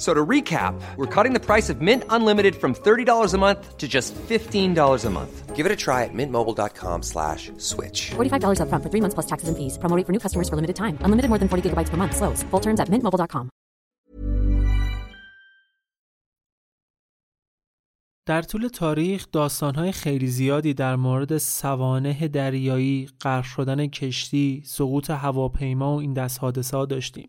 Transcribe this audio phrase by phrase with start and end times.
[0.00, 3.86] So to recap, we're cutting the price of Mint Unlimited from $30 a month to
[3.86, 5.54] just $15 a month.
[5.54, 8.12] Give it a try at mintmobile.com slash switch.
[8.16, 9.76] $45 upfront for three months plus taxes and fees.
[9.76, 10.96] Promo rate for new customers for limited time.
[11.04, 12.16] Unlimited more than 40 gigabytes per month.
[12.16, 12.42] Slows.
[12.50, 13.50] Full terms at mintmobile.com.
[18.26, 25.96] در طول تاریخ داستانهای خیلی زیادی در مورد سوانح دریایی، غرق شدن کشتی، سقوط هواپیما
[25.96, 27.28] و این دست حادثه ها داشتیم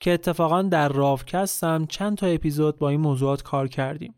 [0.00, 4.14] که اتفاقا در راوکست هم چند تا اپیزود با این موضوعات کار کردیم.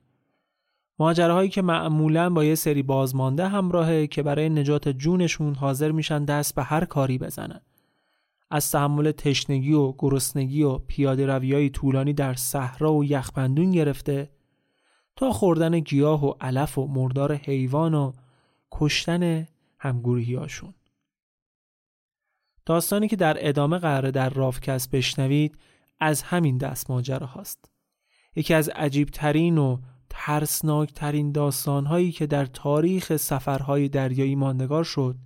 [0.98, 6.54] ماجراهایی که معمولا با یه سری بازمانده همراهه که برای نجات جونشون حاضر میشن دست
[6.54, 7.60] به هر کاری بزنن.
[8.50, 14.30] از تحمل تشنگی و گرسنگی و پیاده رویای طولانی در صحرا و یخبندون گرفته
[15.16, 18.12] تا خوردن گیاه و علف و مردار حیوان و
[18.72, 19.46] کشتن
[19.78, 20.74] همگروهیاشون.
[22.66, 25.58] داستانی که در ادامه قراره در رافکست بشنوید
[26.00, 27.70] از همین دست ماجرا هاست.
[28.36, 29.78] یکی از عجیبترین و
[30.10, 35.16] ترسناکترین داستانهایی که در تاریخ سفرهای دریایی ماندگار شد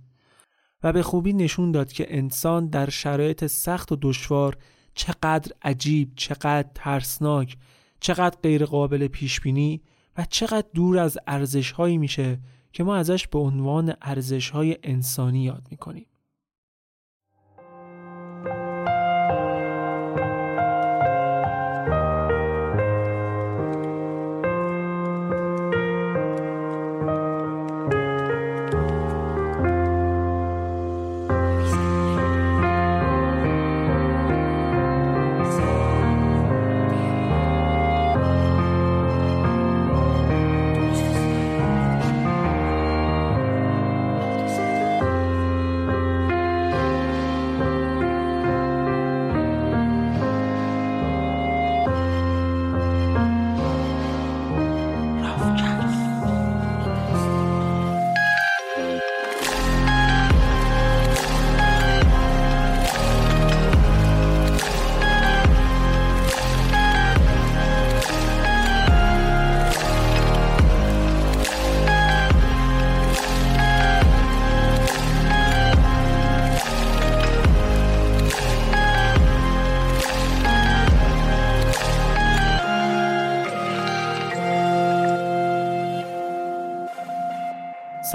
[0.83, 4.57] و به خوبی نشون داد که انسان در شرایط سخت و دشوار
[4.93, 7.57] چقدر عجیب، چقدر ترسناک،
[7.99, 9.81] چقدر غیر قابل پیش بینی
[10.17, 12.39] و چقدر دور از ارزشهایی میشه
[12.73, 16.05] که ما ازش به عنوان ارزشهای انسانی یاد می‌کنیم.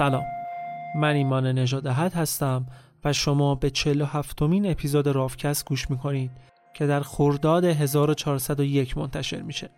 [0.03, 0.25] سلام.
[0.95, 2.65] من ایمان نژادهت هستم
[3.03, 6.31] و شما به 47 مین اپیزود رافکست گوش می‌کنید
[6.73, 9.69] که در خرداد 1401 منتشر میشه.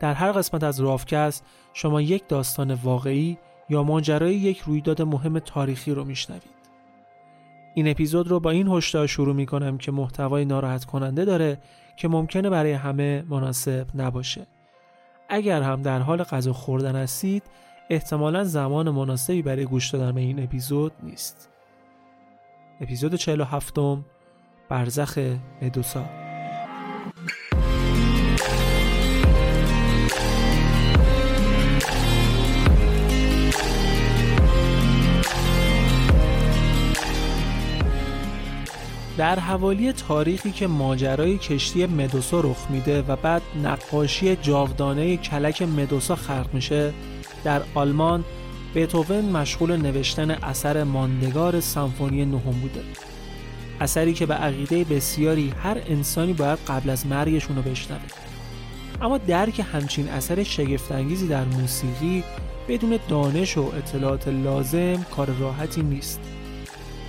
[0.00, 3.38] در هر قسمت از رافکست شما یک داستان واقعی
[3.68, 6.58] یا ماجرای یک رویداد مهم تاریخی رو میشنوید.
[7.74, 11.58] این اپیزود رو با این هشدار شروع می‌کنم که محتوای ناراحت کننده داره
[11.96, 14.46] که ممکنه برای همه مناسب نباشه.
[15.28, 17.42] اگر هم در حال غذا خوردن هستید
[17.90, 21.50] احتمالا زمان مناسبی برای گوش دادن به این اپیزود نیست.
[22.80, 23.74] اپیزود 47
[24.68, 25.18] برزخ
[25.62, 26.04] مدوسا
[39.16, 46.16] در حوالی تاریخی که ماجرای کشتی مدوسا رخ میده و بعد نقاشی جاودانه کلک مدوسا
[46.16, 46.92] خلق میشه
[47.44, 48.24] در آلمان
[48.74, 52.80] بتوون مشغول نوشتن اثر ماندگار سمفونی نهم بوده.
[53.80, 58.00] اثری که به عقیده بسیاری هر انسانی باید قبل از مرگشون رو بشنوه.
[59.02, 62.24] اما درک همچین اثر شگفتانگیزی در موسیقی
[62.68, 66.20] بدون دانش و اطلاعات لازم کار راحتی نیست.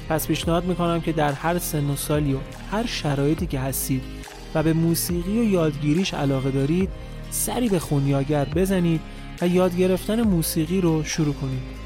[0.10, 2.38] پس پیشنهاد می‌کنم که در هر سن و سالی و
[2.72, 4.04] هر شرایطی که هستید
[4.56, 6.90] و به موسیقی و یادگیریش علاقه دارید
[7.32, 9.02] سری به خونیاگر بزنید
[9.42, 11.80] و یاد گرفتن موسیقی رو شروع کنید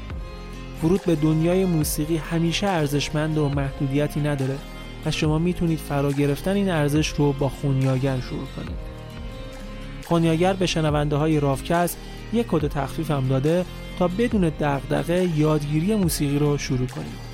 [0.84, 4.58] ورود به دنیای موسیقی همیشه ارزشمند و محدودیتی نداره
[5.06, 8.94] و شما می‌تونید فرا گرفتن این ارزش رو با خونیاگر شروع کنید.
[10.04, 11.98] خونیاگر به شنونده های رافکست
[12.32, 13.64] یک کد تخفیف هم داده
[13.98, 17.24] تا بدون دغدغه یادگیری موسیقی رو شروع کنید.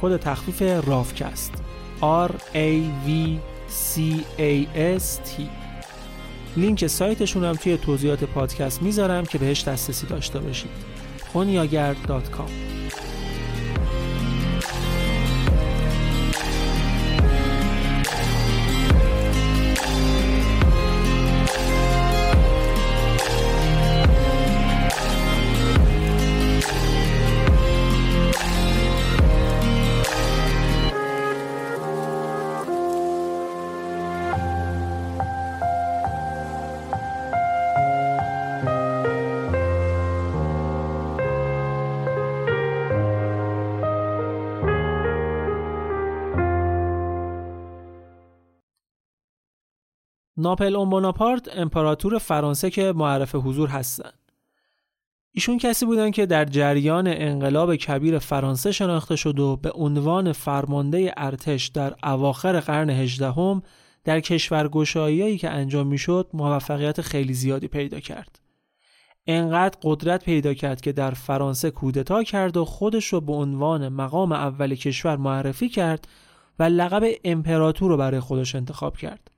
[0.00, 1.52] کد تخفیف رافکست.
[2.26, 3.10] R A V
[3.68, 4.00] C
[4.38, 4.66] A
[4.98, 5.61] S T.
[6.56, 10.70] لینک سایتشون هم توی توضیحات پادکست می‌ذارم که بهش دسترسی داشته باشید.
[11.32, 12.71] خونیاگر.com
[50.42, 54.18] ناپل بوناپارت امپراتور فرانسه که معرف حضور هستند.
[55.34, 61.14] ایشون کسی بودن که در جریان انقلاب کبیر فرانسه شناخته شد و به عنوان فرمانده
[61.16, 63.62] ارتش در اواخر قرن هجدهم
[64.04, 68.38] در کشورگشاییایی که انجام می‌شد موفقیت خیلی زیادی پیدا کرد.
[69.26, 74.32] انقدر قدرت پیدا کرد که در فرانسه کودتا کرد و خودش رو به عنوان مقام
[74.32, 76.08] اول کشور معرفی کرد
[76.58, 79.31] و لقب امپراتور رو برای خودش انتخاب کرد.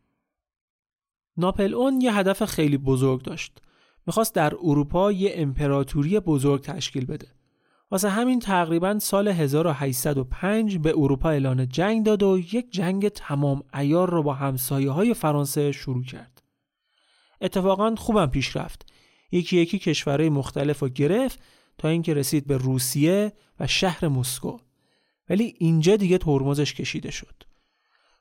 [1.37, 3.59] ناپل اون یه هدف خیلی بزرگ داشت.
[4.07, 7.27] می‌خواست در اروپا یه امپراتوری بزرگ تشکیل بده.
[7.91, 14.11] واسه همین تقریبا سال 1805 به اروپا اعلان جنگ داد و یک جنگ تمام ایار
[14.11, 16.43] رو با همسایه های فرانسه شروع کرد.
[17.41, 18.93] اتفاقا خوبم پیش رفت.
[19.33, 21.39] یکی یکی کشورهای مختلف رو گرفت
[21.79, 24.59] تا اینکه رسید به روسیه و شهر مسکو.
[25.29, 27.43] ولی اینجا دیگه ترمزش کشیده شد.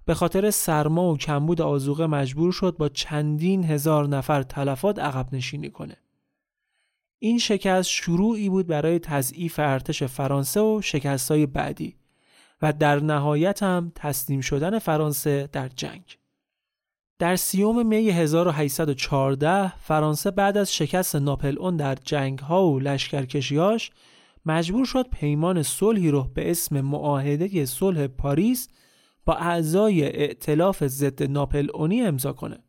[0.05, 5.69] به خاطر سرما و کمبود آزوقه مجبور شد با چندین هزار نفر تلفات عقب نشینی
[5.69, 5.97] کنه.
[7.19, 11.95] این شکست شروعی بود برای تضعیف ارتش فرانسه و شکستهای بعدی
[12.61, 16.17] و در نهایت هم تسلیم شدن فرانسه در جنگ.
[17.19, 23.91] در سیوم می 1814 فرانسه بعد از شکست ناپل اون در جنگ ها و لشکرکشیاش
[24.45, 28.67] مجبور شد پیمان صلحی رو به اسم معاهده صلح پاریس
[29.25, 32.60] با اعضای ائتلاف ضد ناپل اونی امضا کنه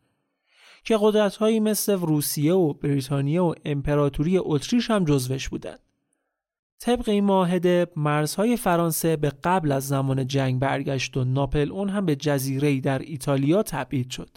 [0.85, 5.81] که قدرت‌هایی مثل روسیه و بریتانیا و امپراتوری اتریش هم جزوش بودند.
[6.79, 12.07] طبق این معاهده مرزهای فرانسه به قبل از زمان جنگ برگشت و ناپل اون هم
[12.07, 14.31] به جزیره در ایتالیا تبعید شد.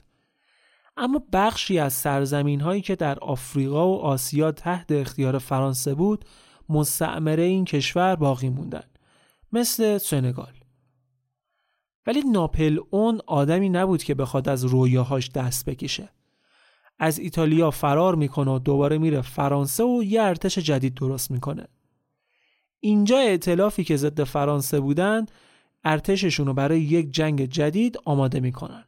[0.98, 6.26] اما بخشی از سرزمین هایی که در آفریقا و آسیا تحت اختیار فرانسه بود
[6.70, 9.00] مستعمره این کشور باقی موندند
[9.52, 10.54] مثل سنگال
[12.08, 16.10] ولی ناپل اون آدمی نبود که بخواد از رویاهاش دست بکشه.
[17.00, 21.68] از ایتالیا فرار می‌کنه و دوباره میره فرانسه و یه ارتش جدید درست می‌کنه.
[22.80, 25.26] اینجا ائتلافی که ضد فرانسه بودن
[25.84, 28.84] ارتششون رو برای یک جنگ جدید آماده می‌کنن.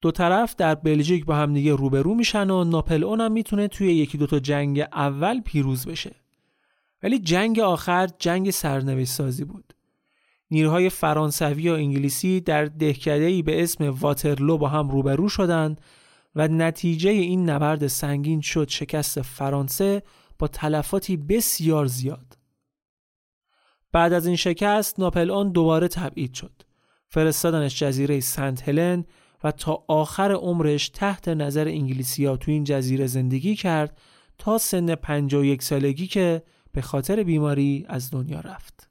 [0.00, 4.18] دو طرف در بلژیک با همدیگه روبرو میشن و ناپل اون هم می‌تونه توی یکی
[4.18, 6.14] دوتا جنگ اول پیروز بشه.
[7.02, 9.75] ولی جنگ آخر جنگ سرنوشت سازی بود.
[10.50, 15.80] نیروهای فرانسوی و انگلیسی در دهکده‌ای به اسم واترلو با هم روبرو شدند
[16.34, 20.02] و نتیجه این نبرد سنگین شد شکست فرانسه
[20.38, 22.38] با تلفاتی بسیار زیاد.
[23.92, 26.62] بعد از این شکست ناپل اون دوباره تبعید شد.
[27.08, 29.04] فرستادنش جزیره سنت هلن
[29.44, 33.98] و تا آخر عمرش تحت نظر انگلیسیا تو این جزیره زندگی کرد
[34.38, 38.90] تا سن 51 سالگی که به خاطر بیماری از دنیا رفت.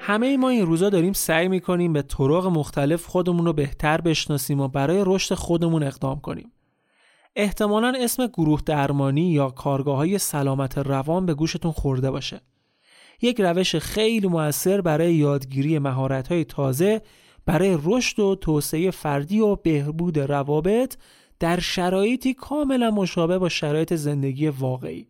[0.00, 4.68] همه ما این روزا داریم سعی می‌کنیم به طرق مختلف خودمون رو بهتر بشناسیم و
[4.68, 6.52] برای رشد خودمون اقدام کنیم.
[7.36, 12.40] احتمالا اسم گروه درمانی یا کارگاه های سلامت روان به گوشتون خورده باشه.
[13.22, 17.02] یک روش خیلی موثر برای یادگیری مهارت های تازه
[17.46, 20.96] برای رشد و توسعه فردی و بهبود روابط
[21.40, 25.06] در شرایطی کاملا مشابه با شرایط زندگی واقعی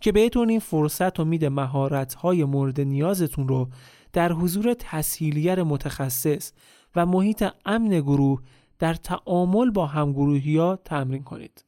[0.00, 3.68] که بهتون این فرصت و میده مهارت‌های مورد نیازتون رو
[4.16, 6.52] در حضور تسهیلگر متخصص
[6.96, 8.42] و محیط امن گروه
[8.78, 11.64] در تعامل با همگروهی ها تمرین کنید.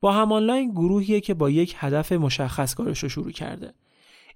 [0.00, 3.74] با هم آنلاین گروهیه که با یک هدف مشخص کارش رو شروع کرده.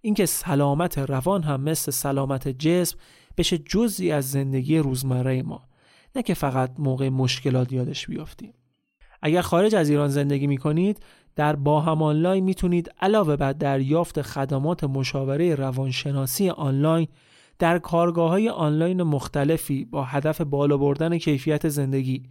[0.01, 2.99] اینکه سلامت روان هم مثل سلامت جسم
[3.37, 5.69] بشه جزی از زندگی روزمره ما
[6.17, 8.55] نه که فقط موقع مشکلات یادش بیافتیم.
[9.23, 11.01] اگر خارج از ایران زندگی می کنید
[11.37, 17.09] در با هم آنلاین می‌تونید علاوه بر دریافت خدمات مشاوره روانشناسی آنلاین
[17.59, 22.23] در کارگاه های آنلاین مختلفی با هدف بالا بردن کیفیت زندگی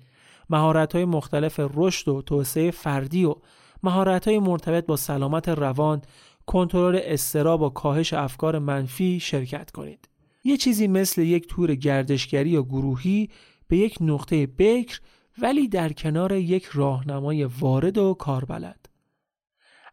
[0.49, 3.35] مهارت های مختلف رشد و توسعه فردی و
[3.83, 6.01] مهارت های مرتبط با سلامت روان
[6.45, 10.09] کنترل استراب و کاهش افکار منفی شرکت کنید.
[10.43, 13.29] یه چیزی مثل یک تور گردشگری یا گروهی
[13.67, 14.99] به یک نقطه بکر
[15.41, 18.89] ولی در کنار یک راهنمای وارد و کاربلد.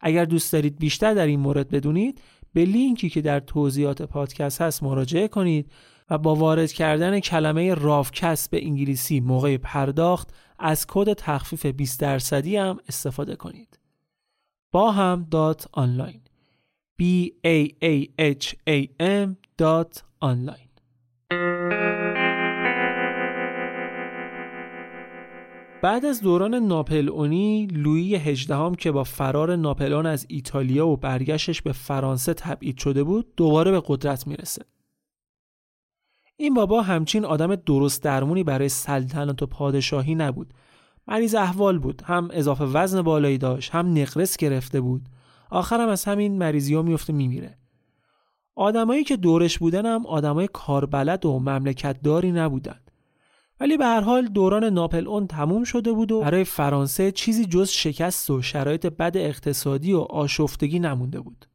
[0.00, 2.20] اگر دوست دارید بیشتر در این مورد بدونید
[2.52, 5.72] به لینکی که در توضیحات پادکست هست مراجعه کنید
[6.10, 12.56] و با وارد کردن کلمه رافکست به انگلیسی موقع پرداخت از کد تخفیف 20 درصدی
[12.56, 13.78] هم استفاده کنید.
[14.72, 16.20] با هم دات آنلاین.
[17.02, 17.04] B
[17.44, 20.65] a a h a m دات آنلاین
[25.86, 31.72] بعد از دوران ناپلئونی لویی هجدهم که با فرار ناپلئون از ایتالیا و برگشتش به
[31.72, 34.64] فرانسه تبعید شده بود دوباره به قدرت می‌رسه.
[36.36, 40.54] این بابا همچین آدم درست درمونی برای سلطنت و پادشاهی نبود.
[41.08, 45.08] مریض احوال بود هم اضافه وزن بالایی داشت هم نقرس گرفته بود.
[45.50, 47.58] آخرم از همین مریضی ها میفته میمیره.
[48.54, 52.80] آدمایی که دورش بودن هم آدمای کاربلد و مملکتداری نبودن.
[53.60, 57.68] ولی به هر حال دوران ناپل اون تموم شده بود و برای فرانسه چیزی جز
[57.68, 61.46] شکست و شرایط بد اقتصادی و آشفتگی نمونده بود.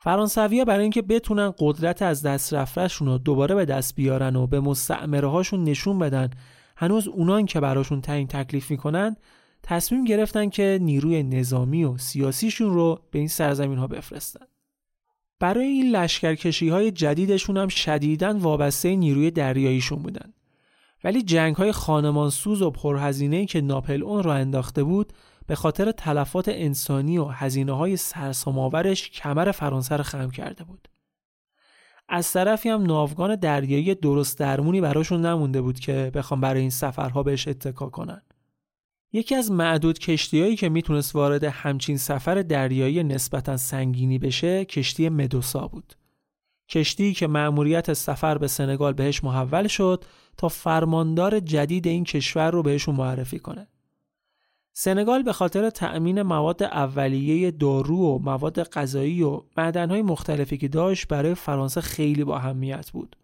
[0.00, 4.60] فرانسویا برای اینکه بتونن قدرت از دست رفتهشون رو دوباره به دست بیارن و به
[4.60, 6.30] مستعمره هاشون نشون بدن
[6.76, 9.16] هنوز اونان که براشون تعیین تکلیف می‌کنن
[9.62, 14.46] تصمیم گرفتن که نیروی نظامی و سیاسیشون رو به این سرزمین ها بفرستن.
[15.40, 20.32] برای این لشکرکشی های جدیدشون هم شدیداً وابسته نیروی دریاییشون بودن.
[21.04, 25.12] ولی جنگ های خانمانسوز و پرهزینه‌ای که ناپل اون را انداخته بود
[25.46, 30.88] به خاطر تلفات انسانی و هزینه های سرساماورش کمر فرانسه را خم کرده بود.
[32.08, 37.22] از طرفی هم ناوگان دریایی درست درمونی براشون نمونده بود که بخوام برای این سفرها
[37.22, 38.22] بهش اتکا کنن.
[39.12, 45.68] یکی از معدود کشتیهایی که می‌تونست وارد همچین سفر دریایی نسبتا سنگینی بشه کشتی مدوسا
[45.68, 45.94] بود.
[46.68, 50.04] کشتی که مأموریت سفر به سنگال بهش محول شد
[50.38, 53.66] تا فرماندار جدید این کشور رو بهشون معرفی کنه.
[54.72, 61.08] سنگال به خاطر تأمین مواد اولیه دارو و مواد غذایی و معدنهای مختلفی که داشت
[61.08, 63.16] برای فرانسه خیلی با اهمیت بود.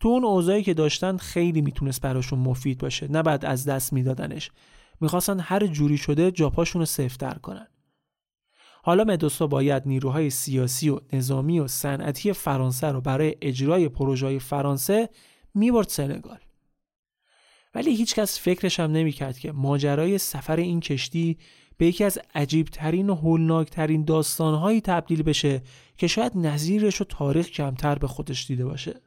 [0.00, 4.50] تو اون اوضاعی که داشتن خیلی می‌تونست براشون مفید باشه نه بعد از دست میدادنش
[5.00, 7.66] می‌خواستن هر جوری شده جاپاشون رو سفتر کنن
[8.82, 15.08] حالا مدوسا باید نیروهای سیاسی و نظامی و صنعتی فرانسه رو برای اجرای پروژه فرانسه
[15.54, 16.38] می‌برد سنگال
[17.74, 21.38] ولی هیچکس فکرش هم نمی‌کرد که ماجرای سفر این کشتی
[21.76, 25.62] به یکی از عجیبترین و هولناکترین داستانهایی تبدیل بشه
[25.98, 29.00] که شاید نظیرش و تاریخ کمتر به خودش دیده باشه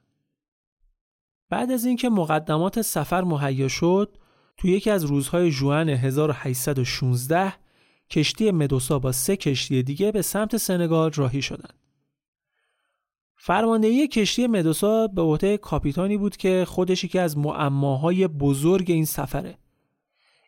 [1.50, 4.18] بعد از اینکه مقدمات سفر مهیا شد
[4.58, 7.54] تو یکی از روزهای جوان 1816
[8.10, 11.87] کشتی مدوسا با سه کشتی دیگه به سمت سنگال راهی شدند.
[13.39, 19.58] فرماندهی کشتی مدوسا به عهده کاپیتانی بود که خودش یکی از معماهای بزرگ این سفره.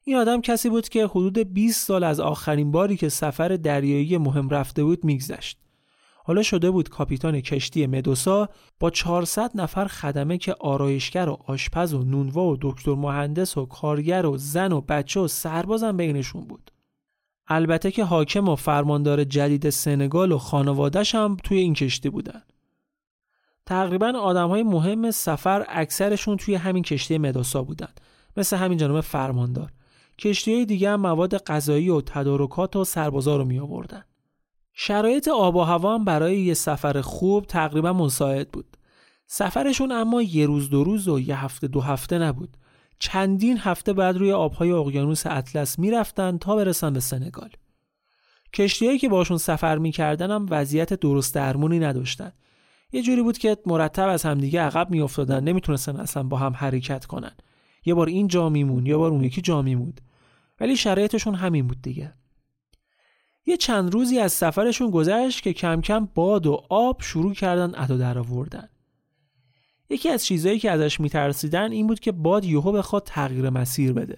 [0.03, 4.49] این آدم کسی بود که حدود 20 سال از آخرین باری که سفر دریایی مهم
[4.49, 5.59] رفته بود میگذشت.
[6.23, 12.03] حالا شده بود کاپیتان کشتی مدوسا با 400 نفر خدمه که آرایشگر و آشپز و
[12.03, 16.71] نونوا و دکتر مهندس و کارگر و زن و بچه و سربازم بینشون بود.
[17.47, 22.41] البته که حاکم و فرماندار جدید سنگال و خانوادش هم توی این کشتی بودن.
[23.69, 27.87] تقریبا آدم های مهم سفر اکثرشون توی همین کشتی مدوسا بودن
[28.37, 29.71] مثل همین جناب فرماندار
[30.19, 34.03] کشتی های دیگه هم مواد غذایی و تدارکات و سربازا رو می آوردن.
[34.73, 38.77] شرایط آب و هوا هم برای یه سفر خوب تقریبا مساعد بود.
[39.27, 42.57] سفرشون اما یه روز دو روز و یه هفته دو هفته نبود.
[42.99, 47.49] چندین هفته بعد روی آبهای اقیانوس اطلس می‌رفتن تا برسن به سنگال.
[48.53, 52.31] کشتیهایی که باشون سفر می‌کردن هم وضعیت درست درمونی نداشتن.
[52.91, 57.31] یه جوری بود که مرتب از همدیگه عقب میافتادن نمی‌تونستن اصلا با هم حرکت کنن.
[57.85, 60.01] یه بار این جا میمون یه بار اون یکی جا میمود.
[60.59, 62.13] ولی شرایطشون همین بود دیگه.
[63.45, 67.97] یه چند روزی از سفرشون گذشت که کم کم باد و آب شروع کردن ادا
[67.97, 68.69] در آوردن.
[69.89, 74.17] یکی از چیزهایی که ازش میترسیدن این بود که باد یهو بخواد تغییر مسیر بده.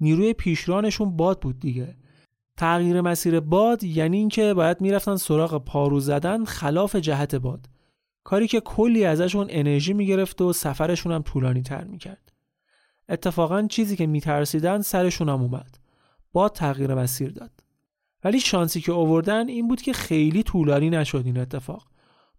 [0.00, 1.96] نیروی پیشرانشون باد بود دیگه.
[2.56, 7.68] تغییر مسیر باد یعنی اینکه باید می‌رفتن سراغ پارو زدن خلاف جهت باد.
[8.28, 12.32] کاری که کلی ازشون انرژی می‌گرفت و سفرشون هم طولانی تر می‌کرد.
[13.08, 15.78] اتفاقا چیزی که میترسیدن سرشون هم اومد.
[16.32, 17.50] باد تغییر مسیر داد.
[18.24, 21.88] ولی شانسی که آوردن این بود که خیلی طولانی نشد این اتفاق.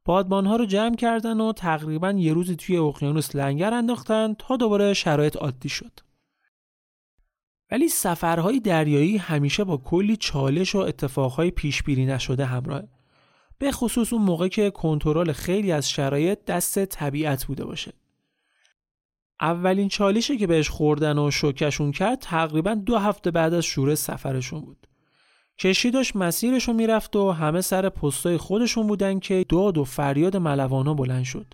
[0.06, 5.38] بادبانها رو جمع کردن و تقریبا یه روزی توی اقیانوس لنگر انداختن تا دوباره شرایط
[5.38, 6.00] عادی شد.
[7.72, 12.99] ولی سفرهای دریایی همیشه با کلی چالش و اتفاقهای پیش بینی نشده همراه.
[13.60, 17.94] به خصوص اون موقع که کنترل خیلی از شرایط دست طبیعت بوده باشه.
[19.42, 24.62] اولین چالشی که بهش خوردن و شوکشون کرد تقریبا دو هفته بعد از شروع سفرشون
[24.62, 24.88] بود.
[25.60, 30.94] کشتی داشت مسیرشو می‌رفت و همه سر پستای خودشون بودن که داد و فریاد ملوانا
[30.94, 31.54] بلند شد.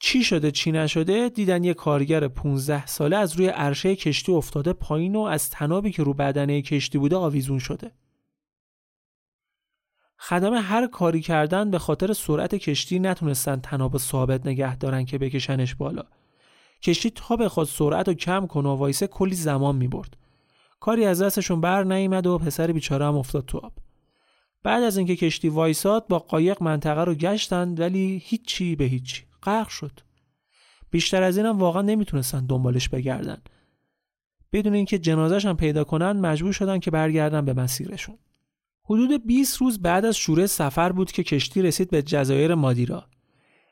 [0.00, 5.16] چی شده چی نشده دیدن یه کارگر 15 ساله از روی عرشه کشتی افتاده پایین
[5.16, 7.90] و از تنابی که رو بدنه کشتی بوده آویزون شده.
[10.18, 15.74] خدم هر کاری کردن به خاطر سرعت کشتی نتونستن تناب ثابت نگه دارن که بکشنش
[15.74, 16.04] بالا.
[16.82, 20.16] کشتی تا بخواد سرعت رو کم کنه و وایسه کلی زمان می برد.
[20.80, 23.72] کاری از دستشون بر نیامد و پسر بیچاره هم افتاد تو آب.
[24.62, 29.68] بعد از اینکه کشتی وایساد با قایق منطقه رو گشتند ولی هیچی به هیچی غرق
[29.68, 30.00] شد.
[30.90, 33.42] بیشتر از اینم واقعا نمی‌تونستن دنبالش بگردن.
[34.52, 38.18] بدون اینکه جنازش هم پیدا کنن مجبور شدن که برگردن به مسیرشون.
[38.90, 43.04] حدود 20 روز بعد از شروع سفر بود که کشتی رسید به جزایر مادیرا.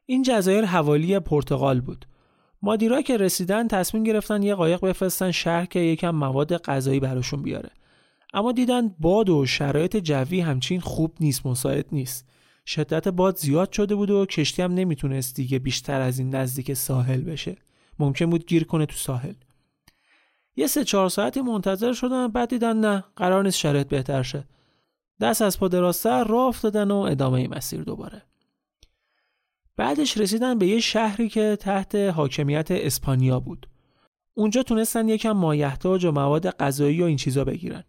[0.07, 2.07] این جزایر حوالی پرتغال بود.
[2.63, 7.71] مادیرا که رسیدن تصمیم گرفتن یه قایق بفرستن شهر که یکم مواد غذایی براشون بیاره.
[8.35, 12.29] اما دیدن باد و شرایط جوی همچین خوب نیست مساعد نیست.
[12.67, 17.21] شدت باد زیاد شده بود و کشتی هم نمی‌تونست دیگه بیشتر از این نزدیک ساحل
[17.21, 17.57] بشه.
[17.99, 19.35] ممکن بود گیر کنه تو ساحل.
[20.57, 24.45] یه سه چهار ساعتی منتظر شدن بعد دیدن نه قرار نیست شرایط بهتر شه.
[25.21, 28.23] دست از پا درازتر راه افتادن و ادامه مسیر دوباره.
[29.77, 33.69] بعدش رسیدن به یه شهری که تحت حاکمیت اسپانیا بود.
[34.35, 37.85] اونجا تونستن یکم مایحتاج و مواد غذایی و این چیزا بگیرن.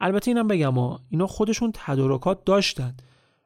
[0.00, 2.94] البته اینم بگم ها اینا خودشون تدارکات داشتن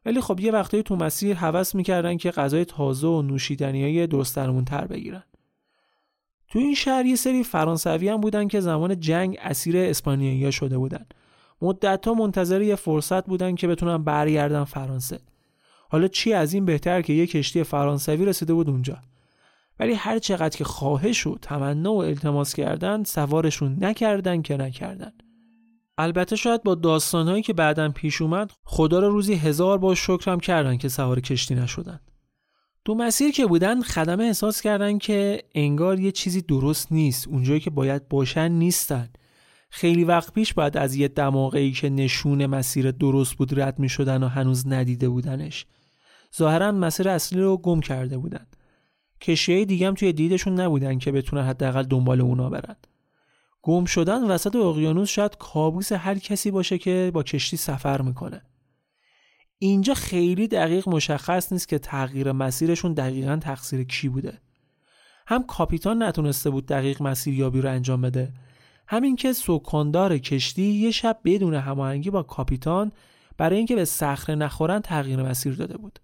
[0.07, 4.35] ولی خب یه وقتایی تو مسیر هوس می‌کردن که غذای تازه و نوشیدنی های درست
[4.65, 5.23] تر بگیرن.
[6.49, 11.07] تو این شهر یه سری فرانسوی هم بودن که زمان جنگ اسیر اسپانیایی شده بودن.
[11.63, 15.21] مدت ها منتظر یه فرصت بودن که بتونن برگردن فرانسه.
[15.89, 18.99] حالا چی از این بهتر که یه کشتی فرانسوی رسیده بود اونجا؟
[19.81, 25.13] ولی هر چقدر که خواهش و تمنا و التماس کردن سوارشون نکردن که نکردن.
[25.99, 30.77] البته شاید با داستانهایی که بعدا پیش اومد خدا رو روزی هزار با شکرم کردن
[30.77, 32.01] که سوار کشتی نشدن.
[32.85, 37.71] دو مسیر که بودن خدمه احساس کردن که انگار یه چیزی درست نیست اونجایی که
[37.71, 39.09] باید باشن نیستن.
[39.77, 44.23] خیلی وقت پیش باید از یه دماغی که نشون مسیر درست بود رد می شدن
[44.23, 45.67] و هنوز ندیده بودنش.
[46.39, 48.47] ظاهرا مسیر اصلی رو گم کرده بودن.
[49.21, 52.77] کشیه دیگه هم توی دیدشون نبودن که بتونن حداقل دنبال اونا برن.
[53.63, 58.43] گم شدن وسط اقیانوس شاید کابوس هر کسی باشه که با کشتی سفر می‌کنه.
[59.59, 64.41] اینجا خیلی دقیق مشخص نیست که تغییر مسیرشون دقیقا تقصیر کی بوده.
[65.27, 68.33] هم کاپیتان نتونسته بود دقیق مسیر یابی رو انجام بده
[68.89, 72.93] همین که سکاندار کشتی یه شب بدون هماهنگی با کاپیتان
[73.39, 75.99] برای اینکه به صخره نخورن تغییر مسیر داده بود.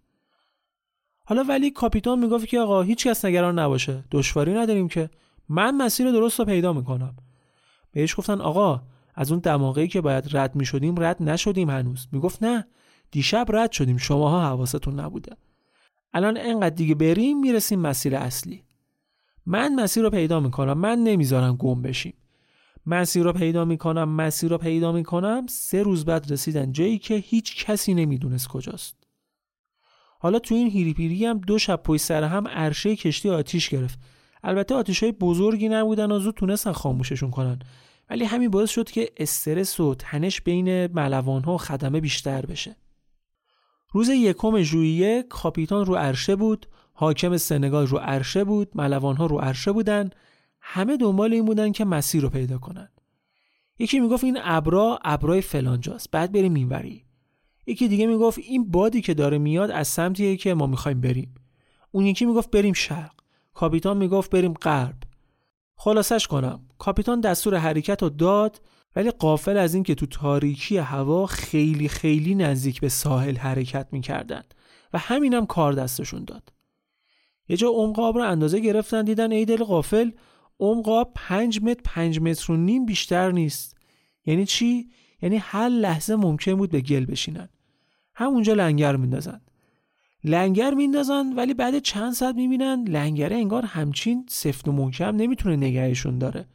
[1.24, 4.04] حالا ولی کاپیتان می‌گفت که آقا هیچ کس نگران نباشه.
[4.10, 5.10] دشواری نداریم که.
[5.48, 7.16] من مسیر درست رو پیدا می‌کنم.
[7.92, 8.82] بهش گفتن آقا
[9.14, 12.08] از اون دماغی که باید رد می‌شدیم رد نشدیم هنوز.
[12.12, 12.66] می‌گفت نه
[13.10, 13.96] دیشب رد شدیم.
[13.96, 15.36] شماها حواستون نبوده.
[16.12, 18.64] الان انقدر دیگه بریم می‌رسیم مسیر اصلی.
[19.46, 20.78] من مسیر رو پیدا می‌کنم.
[20.78, 22.14] من نمی‌ذارم گم بشیم.
[22.86, 25.46] مسیر رو پیدا می‌کنم مسیر رو پیدا می‌کنم.
[25.48, 28.96] سه روز بعد رسیدن جایی که هیچ کسی نمی‌دونست کجاست.
[30.20, 33.98] حالا تو این هیریپیری هم دو شب پشت سر هم عرشه کشتی آتیش گرفت.
[34.44, 37.58] البته آتیش های بزرگی نبودن و زود تونستن خاموششون کنن.
[38.10, 42.76] ولی همین باعث شد که استرس و تنش بین ملوان ها و خدمه بیشتر بشه.
[43.92, 49.38] روز یکم ژوئیه کاپیتان رو عرشه بود حاکم سنگال رو عرشه بود ملوان ها رو
[49.38, 50.10] عرشه بودن.
[50.74, 52.88] همه دنبال این بودن که مسیر رو پیدا کنن.
[53.78, 57.04] یکی می‌گفت این ابرا ابرای فلانجاست بعد بریم اینوری.
[57.66, 61.34] یکی دیگه می‌گفت این بادی که داره میاد از سمتیه که ما می‌خوایم بریم.
[61.90, 63.12] اون یکی می‌گفت بریم شرق.
[63.54, 64.96] کاپیتان می‌گفت بریم غرب.
[65.76, 68.60] خلاصش کنم کاپیتان دستور حرکت رو داد
[68.96, 74.42] ولی قافل از اینکه تو تاریکی هوا خیلی خیلی نزدیک به ساحل حرکت می‌کردن
[74.92, 76.52] و همینم کار دستشون داد.
[77.48, 80.10] یه جا عمق آب رو اندازه گرفتن دیدن ای دل قافل
[80.60, 83.76] عمق آب 5 متر 5 متر و نیم بیشتر نیست.
[84.26, 84.90] یعنی چی؟
[85.22, 87.48] یعنی هر لحظه ممکن بود به گل بشینن.
[88.14, 89.40] همونجا لنگر میندازن.
[90.24, 96.18] لنگر میندازن ولی بعد چند ساعت می‌بینن لنگره انگار همچین سفت و محکم نمی‌تونه نگهشون
[96.18, 96.46] داره.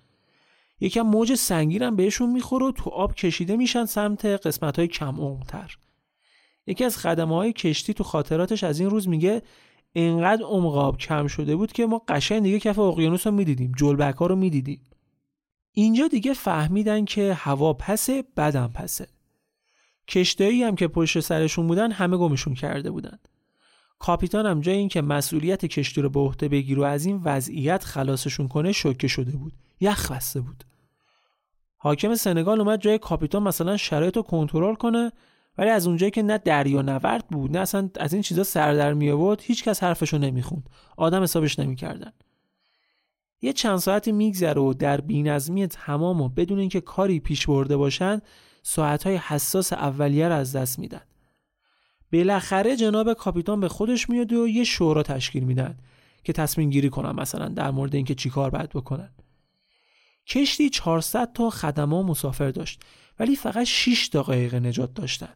[0.79, 5.77] یکم موج سنگین بهشون می‌خوره و تو آب کشیده میشن سمت قسمت های کم عمقتر.
[6.67, 9.41] یکی از خدمه های کشتی تو خاطراتش از این روز میگه
[9.99, 14.25] انقدر عمق کم شده بود که ما قشنگ دیگه کف اقیانوس رو می‌دیدیم جلبک ها
[14.25, 14.81] رو می‌دیدیم.
[15.71, 19.07] اینجا دیگه فهمیدن که هوا پسه بدم پسه.
[20.07, 23.19] کشتایی هم که پشت سرشون بودن همه گمشون کرده بودن.
[23.99, 28.47] کاپیتان هم جای اینکه مسئولیت کشتی رو به عهده بگیر و از این وضعیت خلاصشون
[28.47, 30.63] کنه شوکه شده بود یخ بسته بود.
[31.77, 35.11] حاکم سنگال اومد جای کاپیتان مثلا شرایط رو کنترل کنه
[35.57, 38.93] ولی از اونجایی که نه دریا نورد بود نه اصلا از این چیزا سر در
[38.93, 40.69] می آورد هیچ کس حرفشو نمی‌خوند.
[40.97, 42.11] آدم حسابش نمی‌کردن.
[43.41, 48.21] یه چند ساعتی میگذره و در بینظمی تمام بدون اینکه کاری پیش برده باشن
[48.63, 51.01] ساعتهای حساس اولیه را از دست میدن.
[52.13, 55.77] بالاخره جناب کاپیتان به خودش میاد و یه شورا تشکیل میدن
[56.23, 59.09] که تصمیم گیری کنن مثلا در مورد اینکه چیکار باید بکنن.
[60.27, 62.81] کشتی 400 تا خدما مسافر داشت
[63.19, 65.33] ولی فقط 6 دقایق نجات داشتن.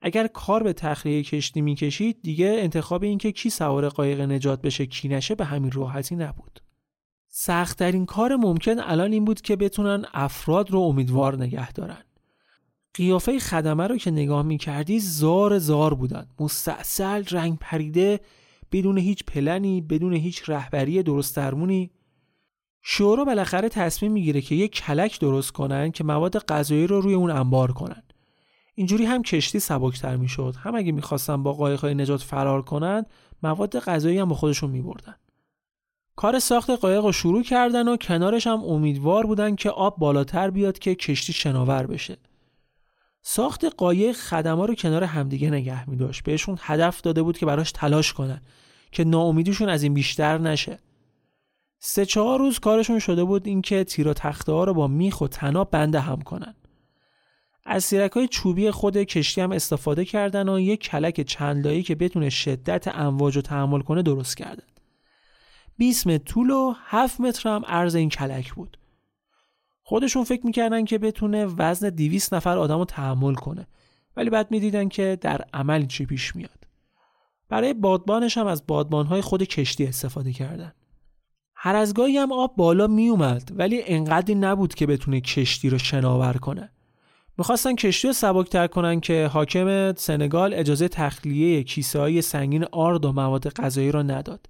[0.00, 5.08] اگر کار به تخلیه کشتی می‌کشید دیگه انتخاب اینکه کی سوار قایق نجات بشه کی
[5.08, 6.60] نشه به همین راحتی نبود.
[7.28, 12.02] سختترین کار ممکن الان این بود که بتونن افراد رو امیدوار نگه دارن.
[12.94, 16.26] قیافه خدمه رو که نگاه می‌کردی زار زار بودن.
[16.40, 18.20] مستاصل رنگ پریده
[18.72, 21.90] بدون هیچ پلنی بدون هیچ رهبری درست درمونی.
[22.82, 27.30] شورا بالاخره تصمیم می‌گیره که یک کلک درست کنن که مواد غذایی رو روی اون
[27.30, 28.02] انبار کنن.
[28.78, 30.54] اینجوری هم کشتی سبکتر می‌شد.
[30.58, 33.06] هم اگه می‌خواستن با قایقهای نجات فرار کنن
[33.42, 35.14] مواد غذایی هم با خودشون میبردن.
[36.16, 40.78] کار ساخت قایق رو شروع کردن و کنارش هم امیدوار بودن که آب بالاتر بیاد
[40.78, 42.16] که کشتی شناور بشه.
[43.22, 47.72] ساخت قایق خدما رو کنار همدیگه نگه می داشت بهشون هدف داده بود که براش
[47.72, 48.40] تلاش کنن
[48.92, 50.78] که ناامیدیشون از این بیشتر نشه.
[51.78, 55.28] سه چهار روز کارشون شده بود اینکه تیر و تخته ها رو با میخ و
[55.28, 56.54] تناب بنده هم کنن.
[57.68, 61.94] از سیرک های چوبی خود کشتی هم استفاده کردن و یک کلک چند لایی که
[61.94, 64.64] بتونه شدت امواج رو تحمل کنه درست کردن.
[65.76, 68.78] 20 متر طول و 7 متر هم عرض این کلک بود.
[69.82, 73.66] خودشون فکر می‌کردن که بتونه وزن 200 نفر آدم رو تحمل کنه
[74.16, 76.66] ولی بعد می‌دیدن که در عمل چی پیش میاد.
[77.48, 80.72] برای بادبانش هم از بادبانهای خود کشتی استفاده کردن.
[81.54, 86.32] هر از گاهی هم آب بالا میومد ولی انقدری نبود که بتونه کشتی رو شناور
[86.32, 86.70] کنه.
[87.38, 93.12] می‌خواستن کشتی رو سبکتر کنن که حاکم سنگال اجازه تخلیه کیسه های سنگین آرد و
[93.12, 94.46] مواد غذایی را نداد.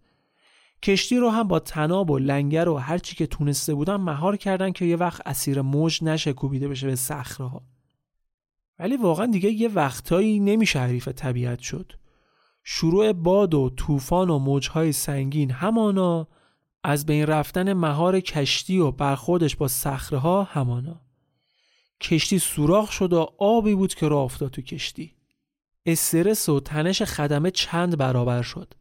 [0.83, 4.73] کشتی رو هم با تناب و لنگر و هر چی که تونسته بودن مهار کردن
[4.73, 7.63] که یه وقت اسیر موج نشه کوبیده بشه به صخره ها
[8.79, 11.93] ولی واقعا دیگه یه وقتایی نمیشه حریف طبیعت شد.
[12.65, 16.29] شروع باد و طوفان و موجهای سنگین همانا
[16.85, 21.06] از بین رفتن مهار کشتی و برخوردش با صخره ها همانا.
[22.01, 25.15] کشتی سوراخ شد و آبی بود که راه افتاد تو کشتی.
[25.87, 28.75] استرس و تنش خدمه چند برابر شد.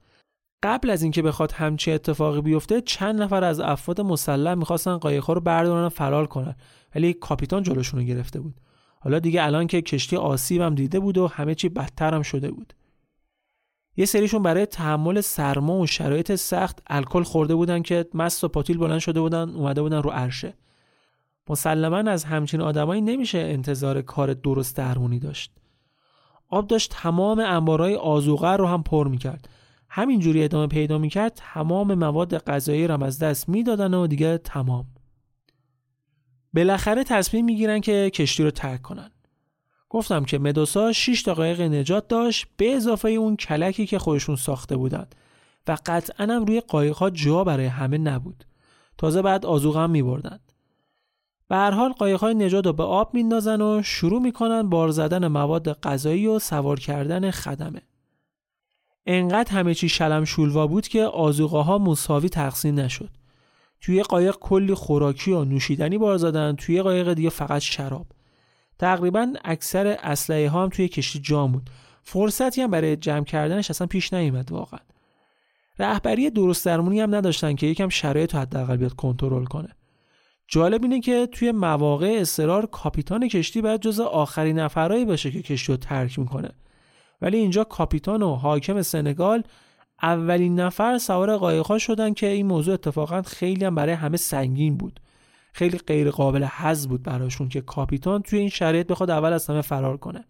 [0.63, 5.41] قبل از اینکه بخواد همچی اتفاقی بیفته چند نفر از افراد مسلح می‌خواستن قایقها رو
[5.41, 6.55] بردارن و فرار کنن.
[6.95, 8.55] ولی کاپیتان جلوشون رو گرفته بود.
[8.99, 12.73] حالا دیگه الان که کشتی آسیبم دیده بود و همه چی بدتر هم شده بود.
[13.97, 18.77] یه سریشون برای تحمل سرما و شرایط سخت الکل خورده بودن که مست و پاتیل
[18.77, 20.53] بلند شده بودن اومده بودن رو عرشه.
[21.49, 25.51] مسلما از همچین آدمایی نمیشه انتظار کار درست درمونی داشت.
[26.49, 29.49] آب داشت تمام انبارهای آزوغه رو هم پر می‌کرد.
[29.89, 34.85] همینجوری ادامه پیدا می‌کرد تمام مواد غذایی رو از دست می‌دادن و دیگه تمام.
[36.53, 39.11] بالاخره تصمیم می‌گیرن که کشتی رو ترک کنن.
[39.89, 45.07] گفتم که مدوسا 6 دقایق نجات داشت به اضافه اون کلکی که خودشون ساخته بودن.
[45.67, 48.45] و قطعا هم روی قایقها جا برای همه نبود.
[48.97, 50.39] تازه بعد آزوغ هم میبردن.
[51.47, 55.79] به هر حال قایقهای نجات رو به آب میندازن و شروع می‌کنن بار زدن مواد
[55.81, 57.81] غذایی و سوار کردن خدمه.
[59.05, 63.09] انقدر همه چی شلم شولوا بود که آزوقه ها مساوی تقسیم نشد.
[63.81, 68.05] توی قایق کلی خوراکی و نوشیدنی بار زدن توی قایق دیگه فقط شراب.
[68.79, 71.69] تقریبا اکثر اسلحه ها هم توی کشتی جام بود.
[72.03, 74.79] فرصتی هم برای جمع کردنش اصلا پیش نیومد واقعا.
[75.79, 79.74] رهبری درست درمونی هم نداشتن که یکم شرایط رو حداقل بیاد کنترل کنه.
[80.47, 85.71] جالب اینه که توی مواقع اصرار کاپیتان کشتی باید جز آخرین نفرایی باشه که کشتی
[85.71, 86.51] رو ترک می‌کنه.
[87.21, 89.43] ولی اینجا کاپیتان و حاکم سنگال
[90.01, 94.99] اولین نفر سوار قایقها شدن که این موضوع اتفاقا خیلی هم برای همه سنگین بود.
[95.53, 99.61] خیلی غیر قابل حذف بود براشون که کاپیتان توی این شرایط بخواد اول از همه
[99.61, 100.25] فرار کنه.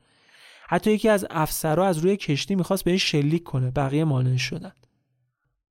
[0.68, 4.74] حتی یکی از افسرها از روی کشتی می‌خواست به این شلیک کنه بقیه مانع شدن.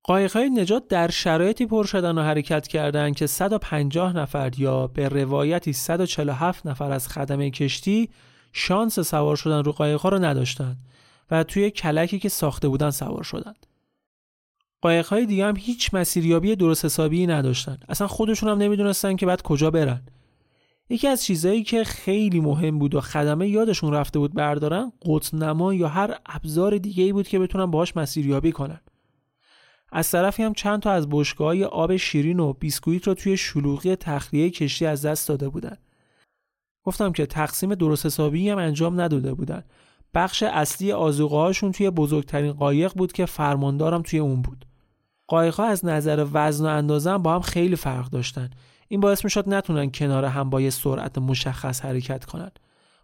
[0.07, 5.73] قایقهای نجات در شرایطی پر شدن و حرکت کردند که 150 نفر یا به روایتی
[5.73, 8.09] 147 نفر از خدمه کشتی
[8.53, 10.77] شانس سوار شدن رو قایقها رو نداشتند
[11.31, 13.65] و توی کلکی که ساخته بودن سوار شدند.
[14.81, 17.77] قایقهای دیگه هم هیچ مسیریابی درست حسابی نداشتن.
[17.89, 20.01] اصلا خودشون هم نمی‌دونستن که بعد کجا برن.
[20.89, 25.87] یکی از چیزهایی که خیلی مهم بود و خدمه یادشون رفته بود بردارن قطنما یا
[25.87, 28.79] هر ابزار دیگه ای بود که بتونن باهاش مسیریابی کنن.
[29.91, 34.49] از طرفی هم چند تا از بشگاه آب شیرین و بیسکویت رو توی شلوغی تخلیه
[34.49, 35.77] کشتی از دست داده بودن.
[36.83, 39.63] گفتم که تقسیم درست حسابی هم انجام نداده بودن.
[40.13, 44.65] بخش اصلی آزوقه توی بزرگترین قایق بود که فرماندارم توی اون بود.
[45.27, 48.49] قایق ها از نظر وزن و اندازه با هم خیلی فرق داشتن.
[48.87, 52.51] این باعث می شد نتونن کنار هم با یه سرعت مشخص حرکت کنن.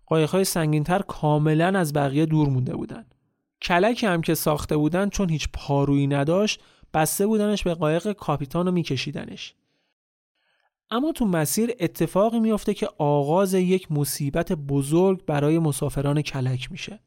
[0.05, 3.05] قایق های سنگینتر کاملا از بقیه دور مونده بودن.
[3.61, 6.61] کلکی هم که ساخته بودن چون هیچ پارویی نداشت
[6.93, 9.55] بسته بودنش به قایق کاپیتان رو میکشیدنش.
[10.91, 16.99] اما تو مسیر اتفاقی میافته که آغاز یک مصیبت بزرگ برای مسافران کلک میشه.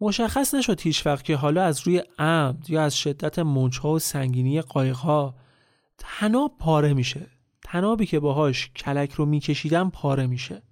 [0.00, 4.60] مشخص نشد هیچ وقت که حالا از روی عمد یا از شدت منچها و سنگینی
[4.60, 5.34] قایقها
[5.98, 7.26] تناب پاره میشه.
[7.64, 10.62] تنابی که باهاش کلک رو میکشیدن پاره میشه.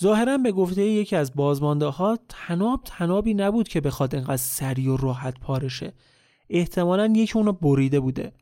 [0.00, 4.96] ظاهرا به گفته یکی از بازمانده ها تناب تنابی نبود که بخواد انقدر سریع و
[4.96, 5.92] راحت پارشه.
[6.50, 8.32] احتمالا یکی اونو بریده بوده.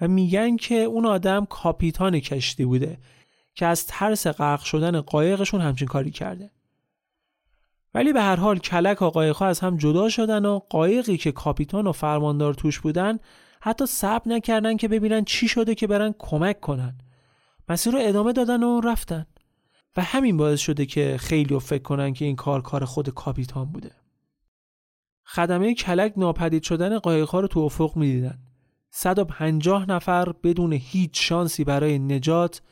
[0.00, 2.98] و میگن که اون آدم کاپیتان کشتی بوده
[3.54, 6.50] که از ترس غرق شدن قایقشون همچین کاری کرده.
[7.94, 11.86] ولی به هر حال کلک و قایقها از هم جدا شدن و قایقی که کاپیتان
[11.86, 13.18] و فرماندار توش بودن
[13.60, 16.98] حتی صبر نکردن که ببینن چی شده که برن کمک کنن.
[17.68, 19.26] مسیر رو ادامه دادن و رفتن.
[19.98, 23.90] و همین باعث شده که خیلی فکر کنن که این کار کار خود کاپیتان بوده.
[25.24, 28.38] خدمه کلک ناپدید شدن قایقها رو تو افق می‌دیدن.
[28.90, 32.62] 150 نفر بدون هیچ شانسی برای نجات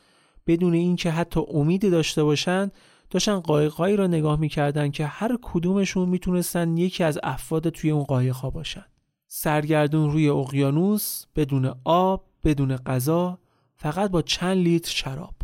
[0.47, 2.71] بدون اینکه حتی امیدی داشته باشند
[3.09, 8.49] داشتن قایقهایی را نگاه می‌کردن که هر کدومشون می‌تونستن یکی از افراد توی اون قایقها
[8.49, 8.85] باشن.
[9.27, 13.39] سرگردون روی اقیانوس بدون آب بدون غذا
[13.75, 15.36] فقط با چند لیتر شراب.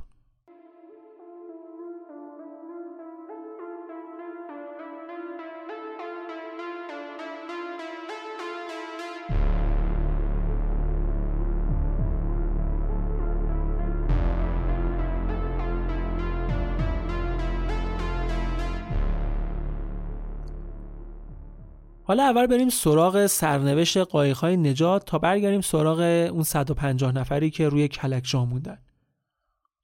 [22.13, 25.99] حالا اول بریم سراغ سرنوشت قایق‌های نجات تا برگردیم سراغ
[26.31, 28.77] اون 150 نفری که روی کلک جا موندن.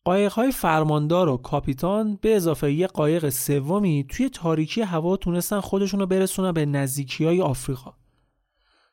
[0.03, 6.05] قایق‌های فرماندار و کاپیتان به اضافه یه قایق سومی توی تاریکی هوا تونستن خودشون رو
[6.05, 7.93] برسونن به نزدیکی های آفریقا.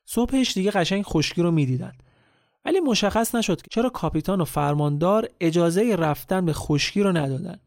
[0.05, 1.93] صبحش دیگه قشنگ خشکی رو می‌دیدن.
[2.65, 7.61] ولی مشخص نشد که چرا کاپیتان و فرماندار اجازه رفتن به خشکی رو ندادن.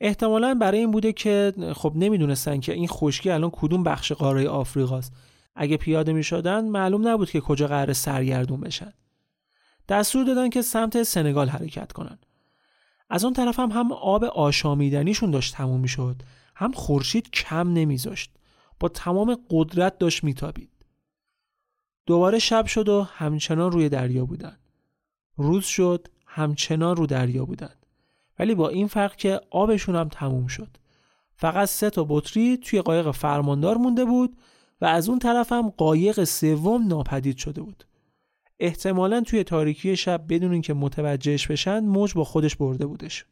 [0.00, 5.12] احتمالا برای این بوده که خب نمی‌دونستن که این خشکی الان کدوم بخش قاره آفریقاست.
[5.54, 8.92] اگه پیاده می شدن معلوم نبود که کجا قرار سرگردون بشن.
[9.88, 12.18] دستور دادن که سمت سنگال حرکت کنن.
[13.10, 16.22] از اون طرف هم هم آب آشامیدنیشون داشت تموم می شد
[16.54, 18.30] هم خورشید کم نمیذاشت.
[18.80, 20.70] با تمام قدرت داشت میتابید.
[22.06, 24.58] دوباره شب شد و همچنان روی دریا بودن.
[25.36, 27.74] روز شد همچنان رو دریا بودن.
[28.38, 30.68] ولی با این فرق که آبشون هم تموم شد.
[31.36, 34.36] فقط سه تا بطری توی قایق فرماندار مونده بود
[34.80, 37.84] و از اون طرف هم قایق سوم ناپدید شده بود.
[38.60, 43.24] احتمالا توی تاریکی شب بدون اینکه متوجهش بشن موج با خودش برده بودش.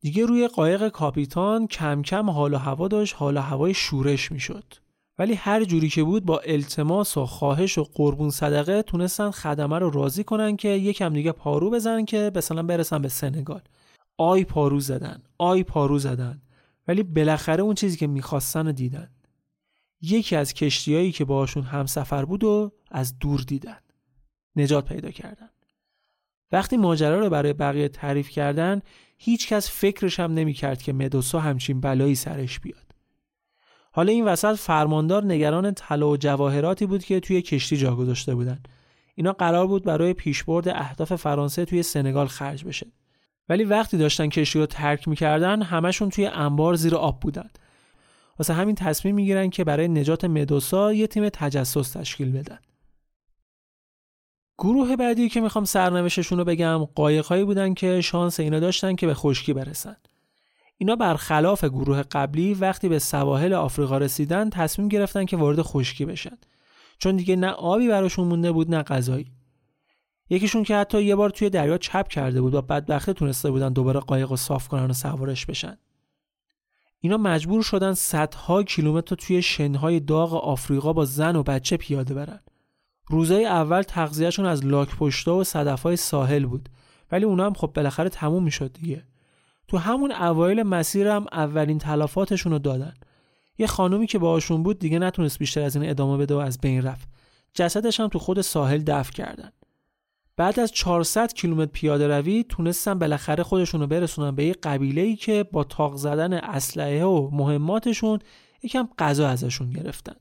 [0.00, 4.64] دیگه روی قایق کاپیتان کم کم حال و هوا داشت حال و هوای شورش می‌شد.
[5.18, 9.90] ولی هر جوری که بود با التماس و خواهش و قربون صدقه تونستن خدمه رو
[9.90, 13.60] راضی کنن که یکم دیگه پارو بزنن که مثلا برسن به سنگال.
[14.18, 16.42] آی پارو زدن آی پارو زدن.
[16.88, 19.10] ولی بالاخره اون چیزی که می‌خواستن رو دیدن.
[20.00, 23.78] یکی از کشتیایی که باشون همسفر بود و از دور دیدن.
[24.56, 25.48] نجات پیدا کردن.
[26.52, 28.80] وقتی ماجرا رو برای بقیه تعریف کردن
[29.18, 32.86] هیچ کس فکرش هم نمی‌کرد که مدوسا همچین بلایی سرش بیاد.
[33.92, 38.62] حالا این وسط فرماندار نگران طلا و جواهراتی بود که توی کشتی جا گذاشته بودن.
[39.14, 42.86] اینا قرار بود برای پیشبرد اهداف فرانسه توی سنگال خرج بشه.
[43.48, 47.50] ولی وقتی داشتن کشتی رو ترک می‌کردن همشون توی انبار زیر آب بودن.
[48.38, 52.58] واسه همین تصمیم می‌گیرن که برای نجات مدوسا یه تیم تجسس تشکیل بدن.
[54.58, 59.14] گروه بعدی که می‌خوام سرنوشتشون رو بگم قایقهایی بودن که شانس اینا داشتن که به
[59.14, 59.96] خشکی برسن.
[60.78, 66.38] اینا برخلاف گروه قبلی وقتی به سواحل آفریقا رسیدن تصمیم گرفتن که وارد خشکی بشن.
[66.98, 69.35] چون دیگه نه آبی براشون مونده بود نه غذایی.
[70.30, 74.00] یکیشون که حتی یه بار توی دریا چپ کرده بود و بدبخته تونسته بودن دوباره
[74.00, 75.78] قایق رو صاف کنن و سوارش بشن.
[77.00, 82.40] اینا مجبور شدن صدها کیلومتر توی شنهای داغ آفریقا با زن و بچه پیاده برن.
[83.08, 86.68] روزای اول تغذیهشون از لاک پشتا و صدفهای ساحل بود.
[87.12, 89.04] ولی اونا هم خب بالاخره تموم می‌شد دیگه.
[89.68, 92.94] تو همون اوایل مسیرم اولین تلافاتشون رو دادن.
[93.58, 96.82] یه خانومی که باهاشون بود دیگه نتونست بیشتر از این ادامه بده و از بین
[96.82, 97.08] رفت.
[97.54, 99.50] جسدش هم تو خود ساحل دفن کردن.
[100.36, 105.16] بعد از 400 کیلومتر پیاده روی تونستن بالاخره خودشون رو برسونن به یه قبیله ای
[105.16, 108.18] که با تاق زدن اسلحه و مهماتشون
[108.62, 110.16] یکم غذا ازشون گرفتن.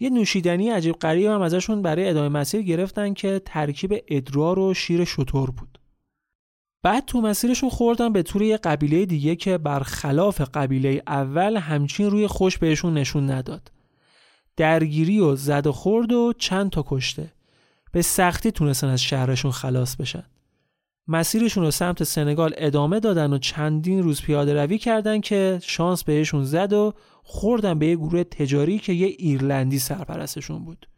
[0.00, 5.04] یه نوشیدنی عجیب غریب هم ازشون برای ادامه مسیر گرفتن که ترکیب ادرار و شیر
[5.04, 5.78] شطور بود.
[6.82, 12.26] بعد تو مسیرشون خوردن به طور یه قبیله دیگه که برخلاف قبیله اول همچین روی
[12.26, 13.72] خوش بهشون نشون نداد.
[14.56, 17.32] درگیری و زد و خورد و چند تا کشته.
[17.92, 20.24] به سختی تونستن از شهرشون خلاص بشن.
[21.08, 26.44] مسیرشون رو سمت سنگال ادامه دادن و چندین روز پیاده روی کردن که شانس بهشون
[26.44, 30.88] زد و خوردن به یه گروه تجاری که یه ایرلندی سرپرستشون بود.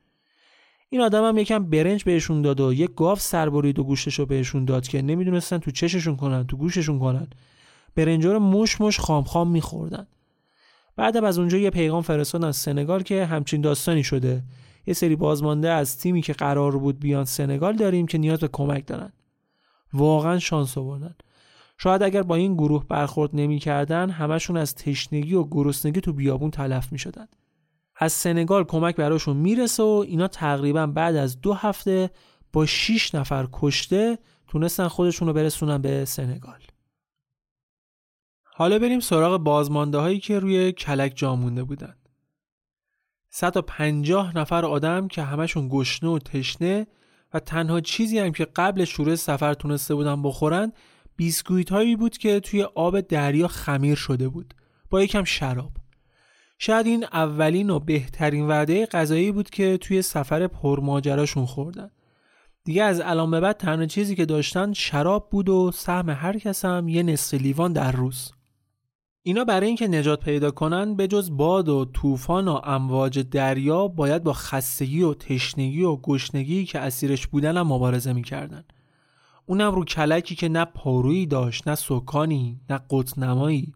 [0.90, 4.64] این آدم هم یکم برنج بهشون داد و یک گاف سربرید و گوشتش رو بهشون
[4.64, 7.26] داد که نمی‌دونستن تو چششون کنن تو گوششون کنن.
[7.94, 10.06] برنجا رو مش مش خام خام میخوردن.
[10.96, 14.42] بعد از اونجا یه پیغام فرستادن سنگال که همچین داستانی شده.
[14.86, 18.86] یه سری بازمانده از تیمی که قرار بود بیان سنگال داریم که نیاز به کمک
[18.86, 19.12] دارن.
[19.92, 21.14] واقعا شانس آوردن.
[21.78, 26.92] شاید اگر با این گروه برخورد نمی‌کردن همشون از تشنگی و گرسنگی تو بیابون تلف
[26.92, 27.26] می شدن.
[27.96, 32.10] از سنگال کمک براشون می‌رسه و اینا تقریبا بعد از دو هفته
[32.52, 34.18] با 6 نفر کشته
[34.48, 36.60] تونستن خودشون رو برسونن به سنگال.
[38.44, 41.94] حالا بریم سراغ بازمانده هایی که روی کلک جا مونده بودن.
[43.36, 46.86] 150 نفر آدم که همشون گشنه و تشنه
[47.34, 50.72] و تنها چیزی هم که قبل شروع سفر تونسته بودن بخورن
[51.16, 54.54] بیسکویت هایی بود که توی آب دریا خمیر شده بود
[54.90, 55.70] با یکم شراب.
[56.58, 61.90] شاید این اولین و بهترین وعده غذایی بود که توی سفر پرماجراشون خوردن.
[62.64, 66.64] دیگه از الان به بعد تنها چیزی که داشتن شراب بود و سهم هر کس
[66.64, 68.33] هم یه نصف لیوان در روز.
[69.26, 74.22] اینا برای اینکه نجات پیدا کنن به جز باد و طوفان و امواج دریا باید
[74.22, 78.64] با خستگی و تشنگی و گشنگی که اسیرش بودن هم مبارزه می‌کردن.
[79.46, 83.72] اونم رو کلکی که نه پارویی داشت نه سکانی نه قطنمایی.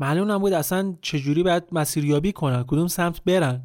[0.00, 3.64] معلوم نبود اصلا چجوری باید مسیریابی کنن کدوم سمت برن.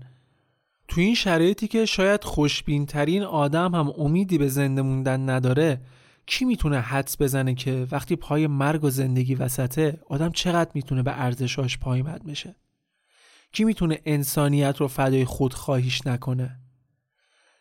[0.88, 5.82] تو این شرایطی که شاید خوشبین ترین آدم هم امیدی به زنده موندن نداره
[6.26, 11.22] کی می‌تونه حدس بزنه که وقتی پای مرگ و زندگی وسطه آدم چقدر می‌تونه به
[11.22, 12.56] ارزشاش پایبند بشه؟
[13.52, 16.60] کی می‌تونه انسانیت رو فدای خود خواهیش نکنه؟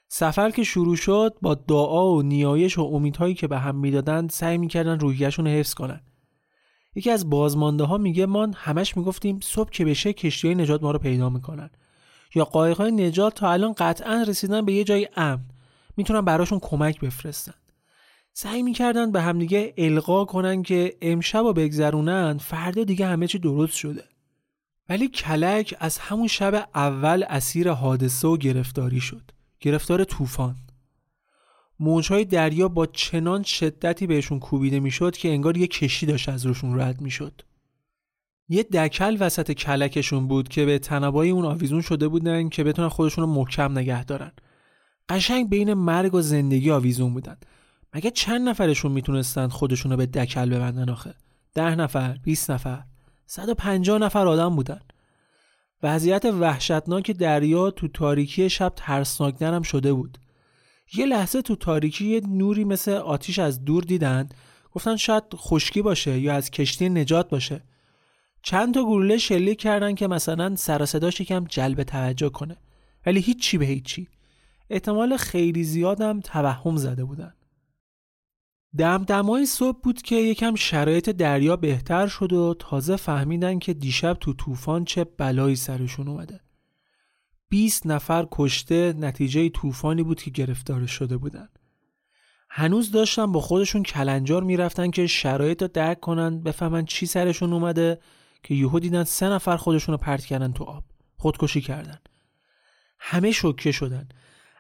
[0.09, 4.59] سفر که شروع شد با دعا و نیایش و امیدهایی که به هم می‌دادند سعی
[4.59, 6.01] می‌کردن روحیهشون رو حفظ کنن.
[6.95, 10.91] یکی از بازمانده ها میگه ما همش می‌گفتیم صبح که بشه کشتی های نجات ما
[10.91, 11.71] رو پیدا می‌کنن.
[12.35, 15.45] یا قایق های نجات تا الان قطعا رسیدن به یه جای امن.
[15.97, 17.55] می‌تونن براشون کمک بفرستن.
[18.35, 23.77] سعی می‌کردن به همدیگه القا کنن که امشب و بگذرونن فردا دیگه همه چی درست
[23.77, 24.05] شده.
[24.89, 29.23] ولی کلک از همون شب اول اسیر حادثه و گرفتاری شد.
[29.61, 30.57] گرفتار طوفان.
[31.81, 36.81] موجهای دریا با چنان شدتی بهشون کوبیده می‌شد که انگار یه کشتی داشت از روشون
[36.81, 37.43] رد می‌شد.
[38.49, 43.25] یه دکل وسط کلکشون بود که به تنبای اون آویزون شده بودن که بتونن خودشون
[43.25, 44.33] رو محکم نگه دارن.
[45.09, 47.37] قشنگ بین مرگ و زندگی آویزون بودن.
[47.95, 51.15] مگه چند نفرشون می‌تونستن خودشون رو به دکل ببندن آخه؟
[51.55, 52.83] ده نفر 20 نفر
[53.27, 54.81] 150 نفر آدم بودن.
[55.83, 60.19] وضعیت وحشتناک دریا تو تاریکی شب ترسناکتر هم شده بود.
[60.95, 64.29] یه لحظه تو تاریکی یه نوری مثل آتیش از دور دیدن
[64.73, 67.61] گفتن شاید خشکی باشه یا از کشتی نجات باشه.
[68.43, 72.57] چند تا گلوله شلیک کردن که مثلا سر صداش یکم جلب توجه کنه.
[73.07, 74.09] ولی هیچی به هیچی.
[74.71, 77.35] احتمال خیلی زیادم توهم زده بودن.
[78.79, 84.33] دمدمای صبح بود که یکم شرایط دریا بهتر شد و تازه فهمیدن که دیشب تو
[84.33, 86.41] طوفان چه بلایی سرشون اومده.
[87.49, 91.49] 20 نفر کشته نتیجه طوفانی بود که گرفتار شده بودن.
[92.51, 98.01] هنوز داشتن با خودشون کلنجار می‌رفتن که شرایط رو درک کنن بفهمن چی سرشون اومده
[98.43, 100.85] که یهو دیدن سه نفر خودشون رو پرت کردن تو آب.
[101.17, 101.99] خودکشی کردن.
[102.99, 104.09] همه شوکه شدن.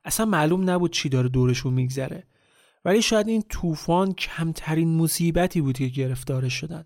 [0.05, 2.27] اصلا معلوم نبود چی داره دورشون میگذره.
[2.85, 6.85] ولی شاید این طوفان کمترین مصیبتی بود که گرفتارش شدن.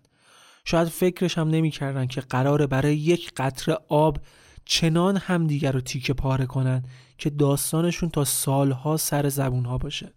[0.65, 4.17] شاید فکرش هم نمی‌کردن که قراره برای یک قطره آب
[4.65, 6.83] چنان همدیگر رو تیکه پاره کنن
[7.17, 10.13] که داستانشون تا سالها سر زبونها باشه.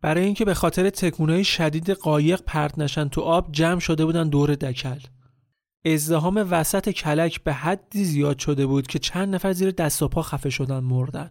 [0.00, 4.54] برای اینکه به خاطر تکونهای شدید قایق پرت نشن تو آب جمع شده بودن دور
[4.54, 5.00] دکل.
[5.84, 10.22] ازدهام وسط کلک به حدی زیاد شده بود که چند نفر زیر دست و پا
[10.22, 11.30] خفه شدن مردن.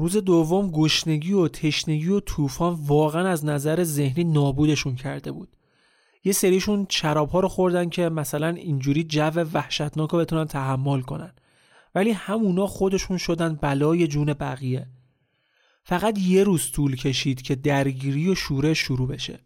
[0.00, 5.56] روز دوم گشنگی و تشنگی و طوفان واقعا از نظر ذهنی نابودشون کرده بود.
[6.24, 11.32] یه سریشون شراب ها رو خوردن که مثلا اینجوری جو وحشتناک رو بتونن تحمل کنن.
[11.94, 14.86] ولی همونا خودشون شدن بلای جون بقیه.
[15.84, 19.38] فقط یه روز طول کشید که درگیری و شورش شروع بشه.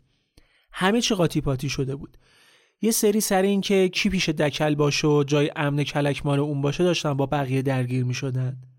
[0.73, 2.17] همه چی قاطی پاتی شده بود.
[2.83, 6.63] یه سری سر این که کی پیش دکل باشه و جای امن کلک مال اون
[6.63, 8.74] باشه داشتن با بقیه درگیر می شدن.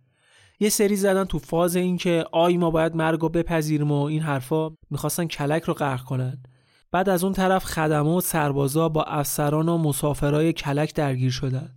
[0.59, 4.21] یه سری زدن تو فاز این که آی ما باید مرگ و بپذیریم و این
[4.21, 6.43] حرفا می‌خواستن کلک رو غرق کنن.
[6.91, 11.69] بعد از اون طرف خدمه و سربازا با افسران و مسافرای کلک درگیر شدن.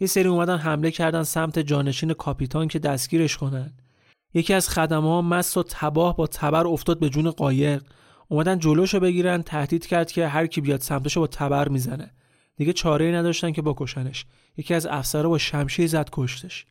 [0.00, 3.72] یه سری اومدن حمله کردن سمت جانشین کاپیتان که دستگیرش کنن.
[4.34, 7.82] یکی از خدمه ها مست و تباه با تبر افتاد به جون قایق.
[8.28, 12.10] اومدن جلوشو بگیرن تهدید کرد که هر کی بیاد سمتشو با تبر می‌زنه.
[12.56, 14.26] دیگه چاره نداشتن که بکشنش.
[14.56, 16.66] یکی از افسرها با شمشیر زد کشتش.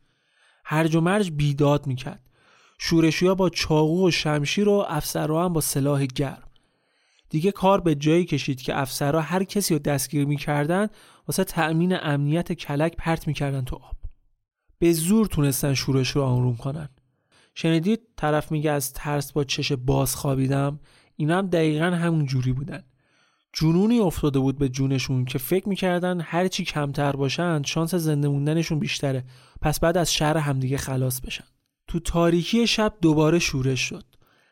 [0.68, 2.20] هرج و مرج بیداد می‌کرد.
[2.78, 6.48] شورشیا با چاقو و شمشیر و افسرها هم با سلاح گرم.
[7.30, 10.88] دیگه کار به جایی کشید که افسرها هر کسی رو دستگیر می‌کردن
[11.28, 13.96] واسه تأمین امنیت کلک پرت می‌کردن تو آب.
[14.78, 16.88] به زور تونستن شورش رو آروم کنن.
[17.54, 20.80] شنیدید طرف میگه از ترس با چش باز خوابیدم؟
[21.16, 22.82] اینا هم دقیقا همون جوری بودن.
[23.52, 29.24] جنونی افتاده بود به جونشون که فکر می‌کردن هرچی کمتر باشن شانس زنده موندنشون بیشتره.
[29.62, 31.44] پس بعد از شهر همدیگه خلاص بشن.
[31.86, 34.04] تو تاریکی شب دوباره شورش شد.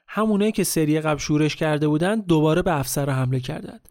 [0.09, 3.89] همونایی که سری قبل شورش کرده بودن دوباره به افسر حمله کردند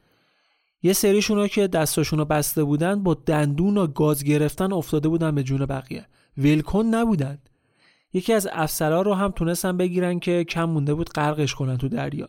[0.84, 5.44] یه سریشون که دستاشون رو بسته بودن با دندون و گاز گرفتن افتاده بودن به
[5.44, 6.06] جون بقیه.
[6.38, 7.38] ولکن نبودن.
[8.14, 12.28] یکی از افسرها رو هم تونستن بگیرن که کم مونده بود غرقش کنن تو دریا.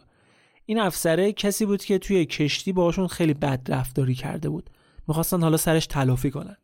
[0.67, 4.71] این افسره کسی بود که توی کشتی باشون خیلی بد رفتاری کرده بود.
[5.09, 6.57] می‌خواستن حالا سرش تلافی کنن.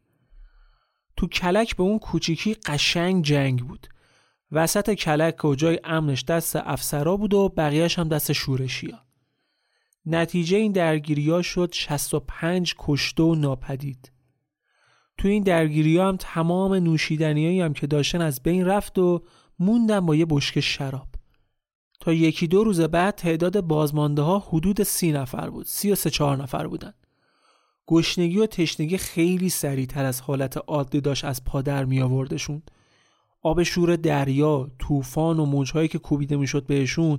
[1.21, 3.87] تو کلک به اون کوچیکی قشنگ جنگ بود.
[4.53, 8.99] وسط کلک و جای امنش دست افسرا بود و بقیهش هم دست شورشیا.
[10.07, 14.13] نتیجه این درگیری شد 65 کشته و ناپدید.
[15.19, 19.23] تو این درگیری هم تمام نوشیدنی هم که داشتن از بین رفت و
[19.59, 21.09] موندن با یه بشک شراب.
[22.01, 26.11] تا یکی دو روز بعد تعداد بازمانده ها حدود سی نفر بود سی و سه
[26.11, 26.93] چهار نفر بودن.
[27.91, 32.63] گشنگی و تشنگی خیلی سریعتر از حالت عادی داشت از پادر می آوردشون
[33.43, 37.19] آب شور دریا طوفان و موجهایی که کوبیده می‌شد بهشون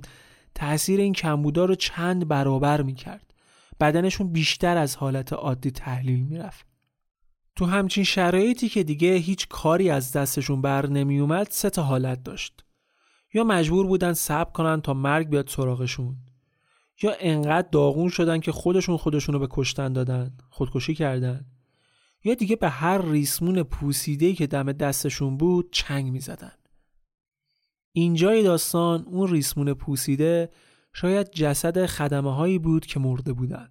[0.54, 3.34] تاثیر این کمبودا رو چند برابر می‌کرد.
[3.80, 6.66] بدنشون بیشتر از حالت عادی تحلیل می‌رفت.
[7.56, 12.64] تو همچین شرایطی که دیگه هیچ کاری از دستشون بر نمیومد سه تا حالت داشت.
[13.34, 16.16] یا مجبور بودن صبر کنن تا مرگ بیاد سراغشون.
[17.02, 21.46] یا انقدر داغون شدن که خودشون خودشون رو به کشتن دادن خودکشی کردن
[22.24, 26.52] یا دیگه به هر ریسمون پوسیده که دم دستشون بود چنگ می زدن.
[27.92, 30.50] اینجای داستان اون ریسمون پوسیده
[30.92, 33.68] شاید جسد خدمه هایی بود که مرده بودن.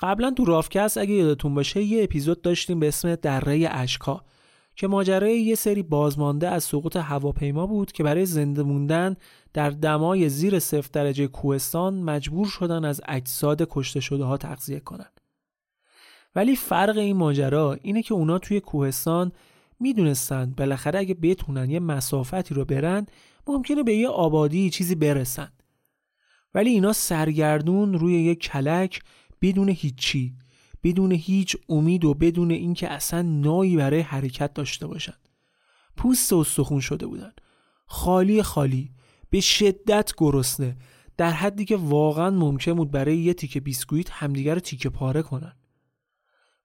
[0.00, 4.24] قبلا تو رافکست اگه یادتون باشه یه اپیزود داشتیم به اسم دره اشکا
[4.78, 9.16] که ماجرای یه سری بازمانده از سقوط هواپیما بود که برای زنده موندن
[9.52, 15.20] در دمای زیر صفر درجه کوهستان مجبور شدن از اجساد کشته شده ها تغذیه کنند.
[16.34, 19.32] ولی فرق این ماجرا اینه که اونا توی کوهستان
[19.80, 23.06] می‌دونستند بالاخره اگه بتونن یه مسافتی رو برن
[23.46, 25.52] ممکنه به یه آبادی چیزی برسن
[26.54, 29.00] ولی اینا سرگردون روی یه کلک
[29.42, 30.34] بدون هیچی
[30.82, 35.14] بدون هیچ امید و بدون اینکه اصلا نایی برای حرکت داشته باشن
[35.96, 37.32] پوست استخون شده بودن.
[37.86, 38.90] خالی خالی.
[39.30, 40.76] به شدت گرسنه.
[41.16, 45.56] در حدی که واقعا ممکن بود برای یه تیکه بیسکویت همدیگر رو تیکه پاره کنن.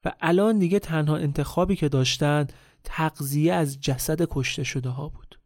[0.06, 2.48] و الان دیگه تنها انتخابی که داشتن
[2.84, 5.40] تقضیه از جسد کشته شده ها بود.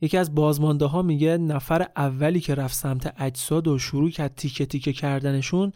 [0.00, 4.66] یکی از بازمانده ها میگه نفر اولی که رفت سمت اجساد و شروع کرد تیکه
[4.66, 5.72] تیکه کردنشون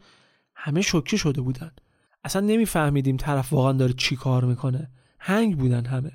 [0.55, 1.73] همه شوکه شده بودن.
[2.25, 4.91] اصلا نمیفهمیدیم طرف واقعا داره چی کار می‌کنه.
[5.19, 6.13] هنگ بودن همه.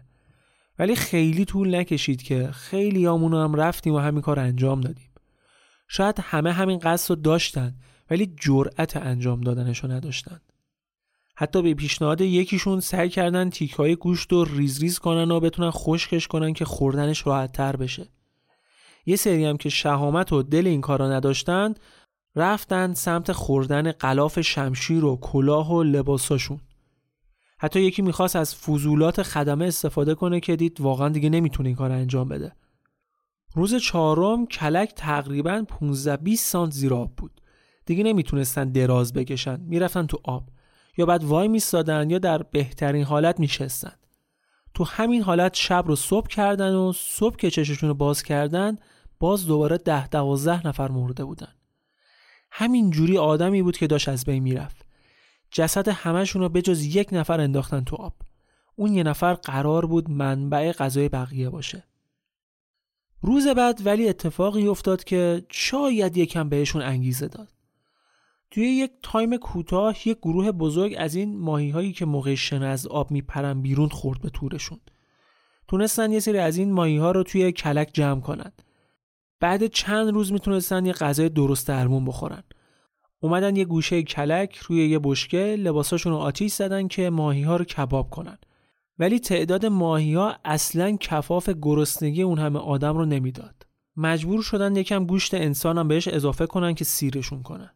[0.80, 5.10] ولی خیلی طول نکشید که خیلی آمونو هم رفتیم و همین کار انجام دادیم.
[5.88, 7.76] شاید همه همین قصد رو داشتن
[8.10, 10.42] ولی جرأت انجام دادنش رو نداشتن.
[11.36, 16.28] حتی به پیشنهاد یکیشون سعی کردن تیکای گوشت رو ریز ریز کنن و بتونن خشکش
[16.28, 18.08] کنن که خوردنش راحت تر بشه.
[19.06, 21.74] یه سری هم که شهامت و دل این کارا نداشتن
[22.36, 26.60] رفتن سمت خوردن قلاف شمشیر و کلاه و لباساشون.
[27.60, 31.92] حتی یکی می‌خواست از فضولات خدمه استفاده کنه که دید واقعا دیگه نمی‌تونه این کار
[31.92, 32.56] انجام بده.
[33.56, 37.42] روز چهارم کلک تقریبا 15 20 سانت زیر آب بود.
[37.86, 40.50] دیگه نمی‌تونستن دراز بکشن می‌رفتن تو آب.
[40.98, 43.94] یا بعد وای میستادن یا در بهترین حالت میشستن.
[44.74, 48.78] تو همین حالت شب رو صبح کردن و صبح که چششون رو باز کردن
[49.20, 51.54] باز دوباره ده دوازده نفر مرده بودن.
[52.56, 54.86] همین جوری آدمی بود که داشت از بین می‌رفت.
[55.52, 58.14] جسد همشون رو بجز یک نفر انداختن تو آب.
[58.76, 61.84] اون یه نفر قرار بود منبع غذای بقیه باشه.
[63.22, 67.50] روز بعد ولی اتفاقی افتاد که شاید یکم بهشون انگیزه داد.
[68.52, 72.88] توی یک تایم کوتاه یک گروه بزرگ از این ماهی هایی که موقع شن از
[72.88, 74.80] آب میپرن بیرون خورد به تورشون.
[75.68, 78.52] تونستن یه سری از این ماهی ها رو توی کلک جمع کنن.
[79.44, 82.44] بعد چند روز می‌تونستن یه غذای درست درمون بخورن.
[83.20, 87.66] اومدن یه گوشه کلک روی یه بشکه لباساشون رو آتیش زدن که ماهی ها رو
[87.66, 88.38] کباب کنن.
[89.00, 93.56] ولی تعداد ماهی ها اصلا کفاف گرسنگی اون همه آدم رو نمی‌داد.
[93.98, 97.72] مجبور شدن یکم گوشت انسان هم بهش اضافه کنن که سیرشون کنن.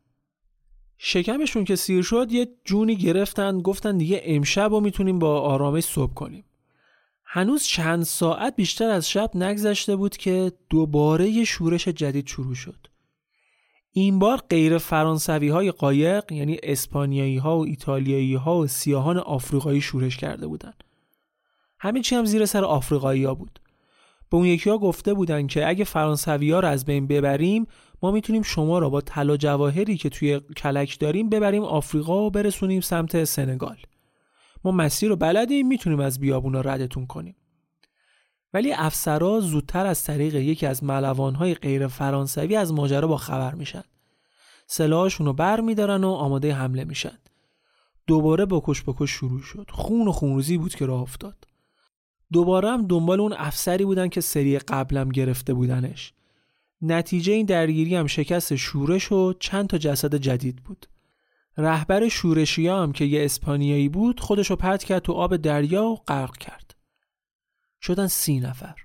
[0.97, 6.13] شکمشون که سیر شد یه جونی گرفتن گفتن دیگه امشب رو می‌تونیم با آرامش صبح
[6.13, 6.43] کنیم.
[7.29, 12.87] هنوز چند ساعت بیشتر از شب نگذشته بود که دوباره یه شورش جدید شروع شد.
[13.91, 19.81] این بار غیر فرانسوی های قایق یعنی اسپانیایی ها و ایتالیایی ها و سیاهان آفریقایی
[19.81, 20.73] شورش کرده بودن.
[21.79, 23.59] همین چی هم زیر سر آفریقایی ها بود.
[24.29, 27.67] به اون یکی ها گفته بودن که اگه فرانسوی ها رو از بین ببریم
[28.01, 32.81] ما می‌تونیم شما را با طلا جواهری که توی کلک داریم ببریم آفریقا و برسونیم
[32.81, 33.77] سمت سنگال.
[34.71, 37.35] مسیر رو بلدیم می‌تونیم از بیابونا ردتون کنیم.
[38.53, 43.83] ولی افسرا زودتر از طریق یکی از ملوانهای غیر فرانسوی از ماجرا با خبر میشن.
[44.67, 47.17] سلاحشون رو بر میدارن و آماده حمله میشن.
[48.07, 49.69] دوباره بکش بکش شروع شد.
[49.69, 51.35] خون و خونروزی بود که راه افتاد.
[52.31, 56.13] دوباره هم دنبال اون افسری بودن که سری قبلم گرفته بودنش.
[56.81, 60.87] نتیجه این درگیری هم شکست شورش و چند تا جسد جدید بود.
[61.57, 66.37] رهبر شورشی هم که یه اسپانیایی بود خودشو پرت کرد تو آب دریا و غرق
[66.37, 66.75] کرد.
[67.81, 68.75] شدن سی نفر.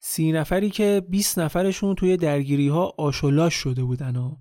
[0.00, 4.36] سی نفری که 20 نفرشون توی درگیری ها آشولاش شده بودن و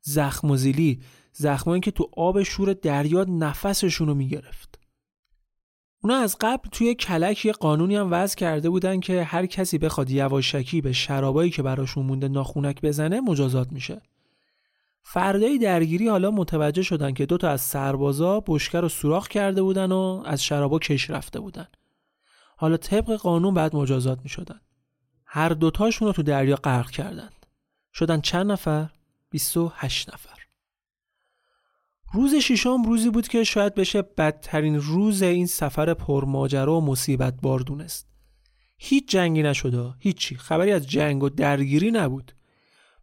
[0.00, 1.02] زخم و زیلی
[1.32, 4.78] زخمایی که تو آب شور دریا نفسشون رو می‌گرفت.
[6.04, 10.10] اونا از قبل توی کلک یه قانونی هم وضع کرده بودن که هر کسی بخواد
[10.10, 14.02] یواشکی به شرابایی که براشون مونده ناخونک بزنه مجازات میشه.
[15.02, 20.22] فردای درگیری حالا متوجه شدن که دوتا از سربازا بشکه رو سوراخ کرده بودن و
[20.26, 21.66] از شرابا کش رفته بودن
[22.56, 24.60] حالا طبق قانون بعد مجازات می شدن.
[25.24, 27.46] هر دوتاشون رو تو دریا غرق کردند.
[27.94, 28.90] شدن چند نفر؟
[29.30, 30.38] 28 نفر.
[32.12, 37.60] روز ششم روزی بود که شاید بشه بدترین روز این سفر پرماجرا و مصیبت بار
[37.60, 38.06] دونست.
[38.78, 42.32] هیچ جنگی نشده، هیچی، خبری از جنگ و درگیری نبود.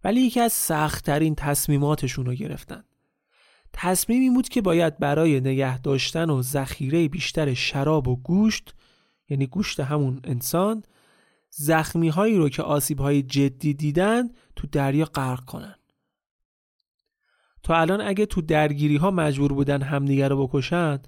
[0.04, 2.84] ولی یکی از سختترین تصمیماتشون رو گرفتن.
[3.74, 8.76] تصمیم این بود که باید برای نگه داشتن و ذخیره بیشتر شراب و گوشت
[9.30, 10.84] یعنی گوشت همون انسان
[11.50, 15.76] زخمی هایی رو که آسیب های جدی دیدن تو دریا غرق کنن
[17.64, 21.00] تا الان اگه تو درگیری ها مجبور بودن همدیگه رو بکشن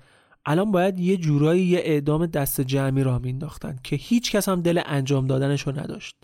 [0.45, 4.81] الان باید یه جورایی یه اعدام دست جمعی را مینداختن که هیچ کس هم دل
[4.85, 6.15] انجام دادنش رو نداشت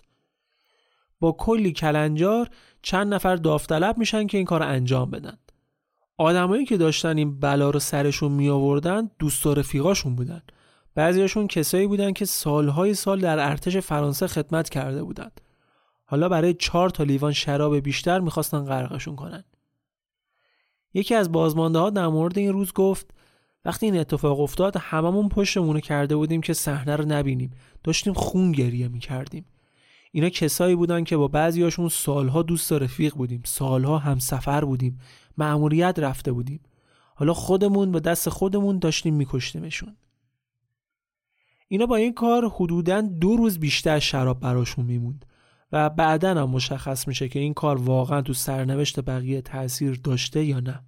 [1.20, 2.48] با کلی کلنجار
[2.82, 5.38] چند نفر داوطلب میشن که این کار انجام بدن
[6.16, 10.42] آدمایی که داشتن این بلا رو سرشون می آوردن دوست و رفیقاشون بودن
[10.94, 15.40] بعضیاشون کسایی بودن که سالهای سال در ارتش فرانسه خدمت کرده بودند.
[16.04, 19.44] حالا برای چهار تا لیوان شراب بیشتر می‌خواستن غرقشون کنن.
[20.94, 23.10] یکی از بازمانده ها در مورد این روز گفت
[23.64, 27.50] وقتی این اتفاق افتاد هممون پشتمونو کرده بودیم که صحنه رو نبینیم
[27.84, 29.44] داشتیم خون گریه می‌کردیم
[30.12, 33.42] اینا کسایی بودن که با بعضیاشون سالها دوست و رفیق بودیم.
[33.44, 34.98] سالها هم سفر بودیم.
[35.38, 36.60] مأموریت رفته بودیم.
[37.14, 39.96] حالا خودمون به دست خودمون داشتیم میکشتیمشون.
[41.68, 45.24] اینا با این کار حدودا دو روز بیشتر شراب براشون میموند
[45.72, 50.60] و بعدا هم مشخص میشه که این کار واقعا تو سرنوشت بقیه تاثیر داشته یا
[50.60, 50.84] نه.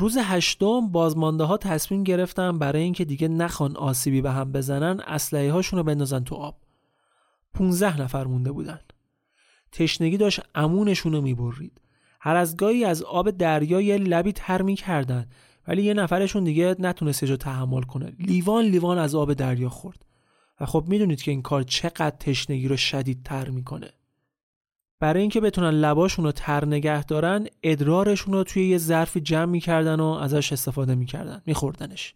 [0.00, 5.52] روز هشتم بازمانده ها تصمیم گرفتن برای اینکه دیگه نخوان آسیبی به هم بزنن اسلحه
[5.52, 6.56] هاشون رو بندازن تو آب.
[7.54, 8.80] 15 نفر مونده بودن.
[9.72, 11.80] تشنگی داشت امونشون رو می‌برید.
[12.20, 15.26] هر از گاهی از آب دریا یه لبی تر می‌کردن
[15.68, 18.12] ولی یه نفرشون دیگه نتونست جو تحمل کنه.
[18.18, 20.04] لیوان لیوان از آب دریا خورد.
[20.60, 23.90] و خب می‌دونید که این کار چقدر تشنگی رو شدید تر می‌کنه.
[25.00, 30.00] برای اینکه بتونن لباشون رو تر نگه دارن ادرارشون رو توی یه ظرفی جمع می‌کردن
[30.00, 32.14] و ازش استفاده می‌کردن میخوردنش.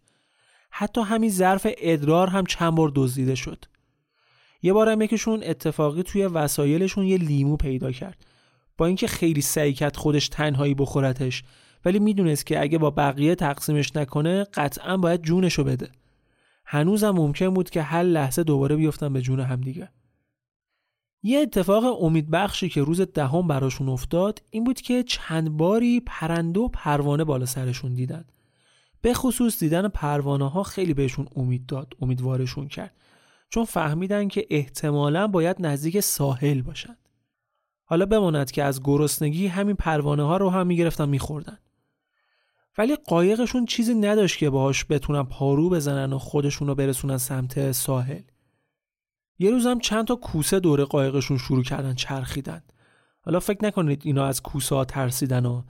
[0.70, 3.64] حتی همین ظرف ادرار هم چند بار دزدیده شد.
[4.62, 8.26] یه بار هم یکیشون اتفاقی توی وسایلشون یه لیمو پیدا کرد.
[8.78, 11.42] با اینکه خیلی سعی کرد خودش تنهایی بخورتش
[11.84, 15.88] ولی می‌دونست که اگه با بقیه تقسیمش نکنه قطعا باید جونشو بده.
[16.64, 19.88] هنوزم ممکن بود که هر لحظه دوباره بیفتن به جون همدیگه.
[21.26, 26.68] یه اتفاق امیدبخشی که روز دهم براشون افتاد این بود که چند باری پرنده و
[26.68, 28.24] پروانه بالا سرشون دیدن.
[29.00, 32.94] به خصوص دیدن پروانه ها خیلی بهشون امید داد امیدوارشون کرد.
[33.50, 36.96] چون فهمیدن که احتمالا باید نزدیک ساحل باشن.
[37.84, 41.58] حالا بماند که از گرسنگی همین پروانه ها رو هم می‌گرفتن میخوردن.
[42.78, 48.22] ولی قایقشون چیزی نداشت که باهاش بتونن پارو بزنن و خودشون رو برسونن سمت ساحل.
[49.38, 52.62] یه روزم چند تا کوسه دور قایقشون شروع کردن چرخیدن.
[53.20, 55.62] حالا فکر نکنید اینا از کوسه ها ترسیدن و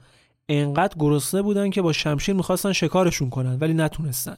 [0.49, 4.37] انقدر گرسنه بودن که با شمشیر می‌خواستن شکارشون کنن ولی نتونستن.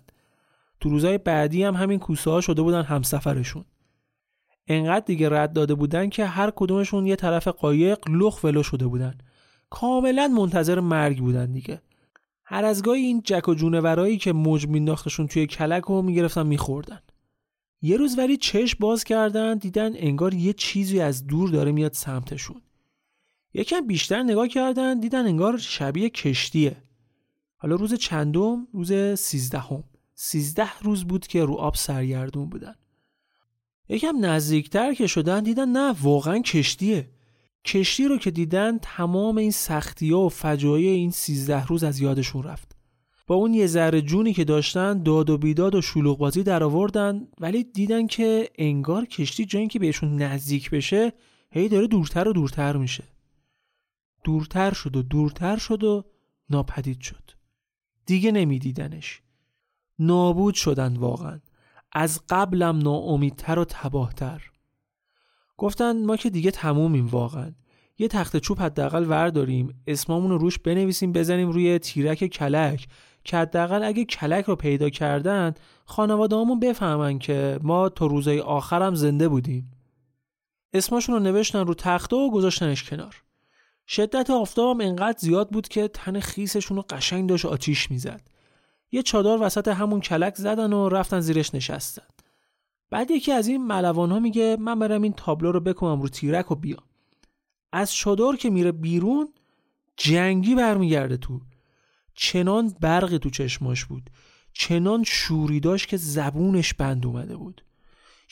[0.79, 3.65] تو روزای بعدی هم همین کوسه ها شده بودن همسفرشون.
[4.67, 9.17] انقدر دیگه رد داده بودن که هر کدومشون یه طرف قایق لخ ولو شده بودن.
[9.69, 11.81] کاملا منتظر مرگ بودن دیگه.
[12.43, 16.99] هر از گاهی این جک و جونورایی که موج مینداختشون توی کلک و می‌گرفتن میخوردن.
[17.81, 22.61] یه روز ولی چشم باز کردن دیدن انگار یه چیزی از دور داره میاد سمتشون.
[23.53, 26.77] یکم بیشتر نگاه کردن دیدن انگار شبیه کشتیه.
[27.55, 29.83] حالا روز چندم؟ روز سیزدهم.
[30.15, 32.75] سیزده روز بود که رو آب سرگردون بودن.
[33.89, 37.09] یکم نزدیکتر که شدن دیدن نه واقعا کشتیه.
[37.65, 42.43] کشتی رو که دیدن تمام این سختی ها و فجایع این سیزده روز از یادشون
[42.43, 42.76] رفت.
[43.27, 47.27] با اون یه ذره جونی که داشتن داد و بیداد و شلوغ بازی در آوردن
[47.39, 51.13] ولی دیدن که انگار کشتی جایی که بهشون نزدیک بشه
[51.51, 53.03] هی داره دورتر و دورتر میشه.
[54.23, 56.05] دورتر شد و دورتر شد و
[56.49, 57.31] ناپدید شد.
[58.05, 59.21] دیگه نمیدیدنش.
[59.99, 61.39] نابود شدن واقعا.
[61.91, 64.51] از قبلم ناامیدتر و تباهتر.
[65.57, 67.51] گفتن ما که دیگه تمومیم واقعا.
[67.99, 72.87] یه تخت چوب حداقل ورداریم اسمامون رو روش بنویسیم بزنیم روی تیرک کلک.
[73.23, 75.53] که حداقل اگه کلک رو پیدا کردن
[75.85, 79.71] خانوادهامون بفهمن که ما تا روزای آخرم زنده بودیم.
[80.73, 83.23] اسماشون رو نوشتن رو تخته و گذاشتنش کنار.
[83.87, 88.21] شدت آفتابم انقدر زیاد بود که تن خیسشون رو قشنگ داشت آتیش می‌زد.
[88.91, 92.07] یه چادر وسط همون کلک زدن و رفتن زیرش نشستن.
[92.89, 96.51] بعد یکی از این ملوان ها میگه من برم این تابلو رو بکنم رو تیرک
[96.51, 96.83] و بیام.
[97.71, 99.33] از چادر که میره بیرون
[99.97, 101.41] جنگی برمیگرده تو.
[102.13, 104.09] چنان برقی تو چشماش بود.
[104.53, 107.63] چنان شوری داشت که زبونش بند اومده بود.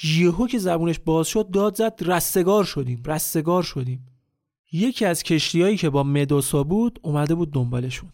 [0.03, 4.07] یهو که زبونش باز شد داد زد رستگار شدیم رستگار شدیم.
[4.71, 8.11] یکی از کشتیهایی که با مدوسا بود اومده بود دنبالشون.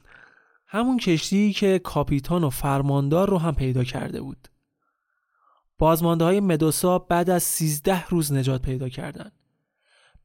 [0.68, 4.48] همون کشتی که کاپیتان و فرماندار رو هم پیدا کرده بود.
[5.78, 9.41] بازمانده های مدوسا بعد از 13 روز نجات پیدا کردند.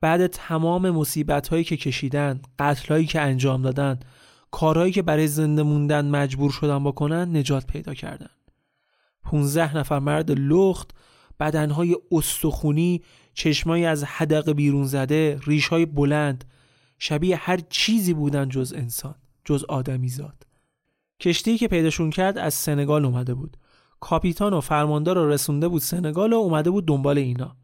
[0.07, 4.01] بعد تمام مصیبت هایی که کشیدن، قتل هایی که انجام دادن،
[4.51, 8.31] کارهایی که برای زنده موندن مجبور شدن بکنن نجات پیدا کردن.
[9.23, 10.91] 15 نفر مرد لخت،
[11.41, 13.03] بدنهای استخونی،
[13.35, 16.45] چشمایی از حدق بیرون زده، ریشهای بلند،
[16.99, 20.47] شبیه هر چیزی بودن جز انسان، جز آدمی زاد.
[21.21, 23.57] کشتی که پیداشون کرد از سنگال اومده بود.
[24.01, 27.57] کاپیتان و فرماندار رو رسونده بود سنگال و اومده بود دنبال اینا.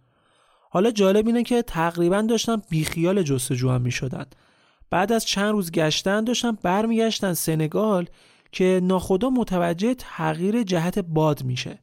[0.74, 4.24] حالا جالب اینه که تقریبا داشتن بیخیال جستجو هم می شدن.
[4.90, 8.06] بعد از چند روز گشتن داشتن برمیگشتن سنگال
[8.52, 11.78] که ناخدا متوجه تغییر جهت باد میشه.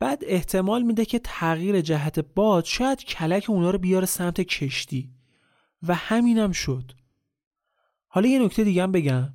[0.00, 5.10] بعد احتمال میده که تغییر جهت باد شاید کلک اونا رو بیاره سمت کشتی
[5.82, 6.92] و همینم شد.
[8.08, 9.28] حالا یه نکته دیگه هم بگم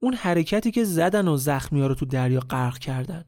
[0.00, 3.24] اون حرکتی که زدن و زخمی ها رو تو دریا غرق کردن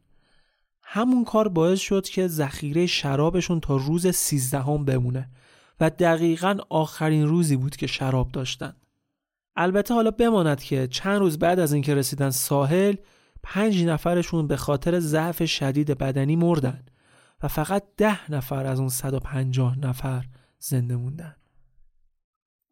[0.89, 5.30] همون کار باعث شد که ذخیره شرابشون تا روز سیزدهم بمونه
[5.80, 8.76] و دقیقا آخرین روزی بود که شراب داشتن.
[9.57, 12.95] البته حالا بماند که چند روز بعد از اینکه رسیدن ساحل
[13.43, 16.84] پنج نفرشون به خاطر ضعف شدید بدنی مردن
[17.43, 20.24] و فقط ده نفر از اون 150 نفر
[20.59, 21.37] زنده موندن.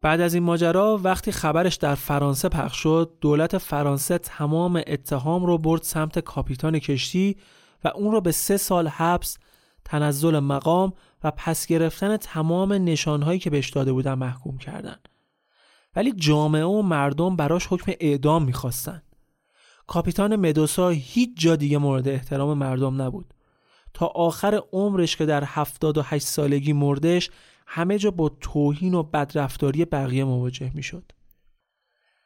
[0.01, 5.57] بعد از این ماجرا وقتی خبرش در فرانسه پخش شد دولت فرانسه تمام اتهام رو
[5.57, 7.37] برد سمت کاپیتان کشتی
[7.85, 9.37] و اون رو به سه سال حبس
[9.85, 14.97] تنزل مقام و پس گرفتن تمام نشانهایی که بهش داده بودن محکوم کردن
[15.95, 19.01] ولی جامعه و مردم براش حکم اعدام می‌خواستن
[19.87, 23.33] کاپیتان مدوسا هیچ جا دیگه مورد احترام مردم نبود
[23.93, 27.29] تا آخر عمرش که در 78 سالگی مردش
[27.67, 31.11] همه جا با توهین و بدرفتاری بقیه مواجه می‌شد.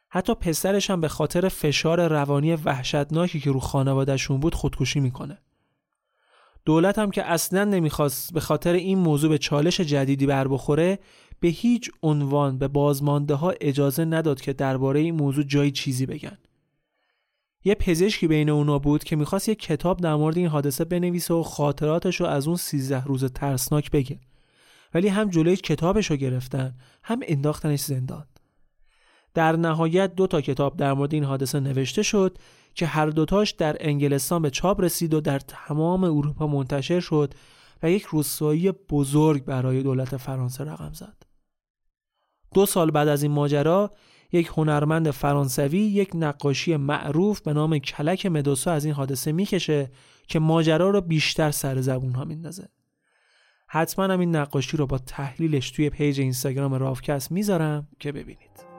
[0.08, 5.38] حتی پسرش هم به خاطر فشار روانی وحشتناکی که رو خانوادهشون بود خودکشی می‌کنه.
[6.64, 10.98] دولت هم که اصلا نمی‌خواست به خاطر این موضوع به چالش جدیدی بر بخوره
[11.40, 16.38] به هیچ عنوان به بازمانده ها اجازه نداد که درباره این موضوع جایی چیزی بگن.
[17.64, 21.42] یه پزشکی بین اونا بود که می‌خواست یه کتاب در مورد این حادثه بنویسه و
[21.42, 24.20] خاطراتش رو از اون سیزده روز ترسناک بگه.
[24.94, 28.26] ولی هم جلوی کتابش رو گرفتن هم انداختنش زندان.
[29.34, 32.38] در نهایت دو تا کتاب در مورد این حادثه نوشته شد
[32.74, 37.34] که هر دوتاش در انگلستان به چاپ رسید و در تمام اروپا منتشر شد
[37.82, 41.22] و یک رسوایی بزرگ برای دولت فرانسه رقم زد.
[42.54, 43.90] دو سال بعد از این ماجرا
[44.32, 49.90] یک هنرمند فرانسوی یک نقاشی معروف به نام کلک مدوسا از این حادثه می‌کشه
[50.28, 52.68] که ماجرا رو بیشتر سر زبون ها میندازه.
[53.66, 58.69] حتما هم این نقاشی رو با تحلیلش توی پیج اینستاگرام رافکست می‌ذارم که ببینید.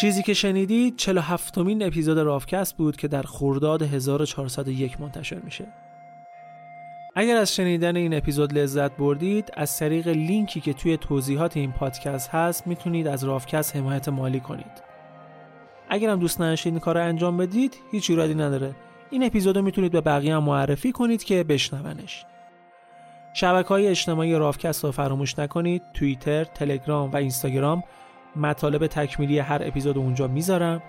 [0.00, 5.66] چیزی که شنیدید 47 مین اپیزود رافکست بود که در خرداد 1401 منتشر میشه.
[7.14, 12.30] اگر از شنیدن این اپیزود لذت بردید از طریق لینکی که توی توضیحات این پادکست
[12.30, 14.82] هست می‌تونید از رافکست حمایت مالی کنید.
[15.88, 18.74] اگر هم دوست نداشتید این کار رو انجام بدید هیچ ایرادی نداره.
[19.10, 22.24] این اپیزود رو می‌تونید به بقیه هم معرفی کنید که بشنونش.
[23.34, 27.82] شبکه های اجتماعی رافکست رو فراموش نکنید توییتر، تلگرام و اینستاگرام
[28.36, 30.82] مطالب تکمیلی هر اپیزود اونجا می‌ذارم.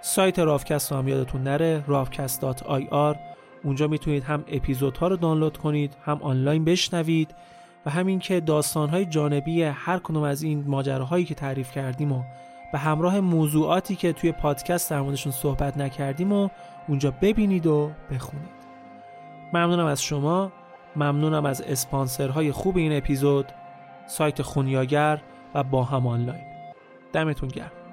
[0.00, 3.16] سایت رافکست هم یادتون نره rafcast.ir
[3.64, 7.34] اونجا می‌تونید هم اپیزودها رو دانلود کنید هم آنلاین بشنوید
[7.86, 12.22] و همین که داستانهای جانبی هر کدوم از این ماجراهایی که تعریف کردیم و
[12.72, 16.48] به همراه موضوعاتی که توی پادکست در موردشون صحبت نکردیم و
[16.88, 18.48] اونجا ببینید و بخونید.
[19.52, 20.52] ممنونم از شما.
[20.96, 23.52] ممنونم از اسپانسرهای خوب این اپیزود.
[24.06, 25.20] سایت خونیاگر
[25.54, 26.53] و با هم آنلاین.
[27.14, 27.83] دمتون گرم.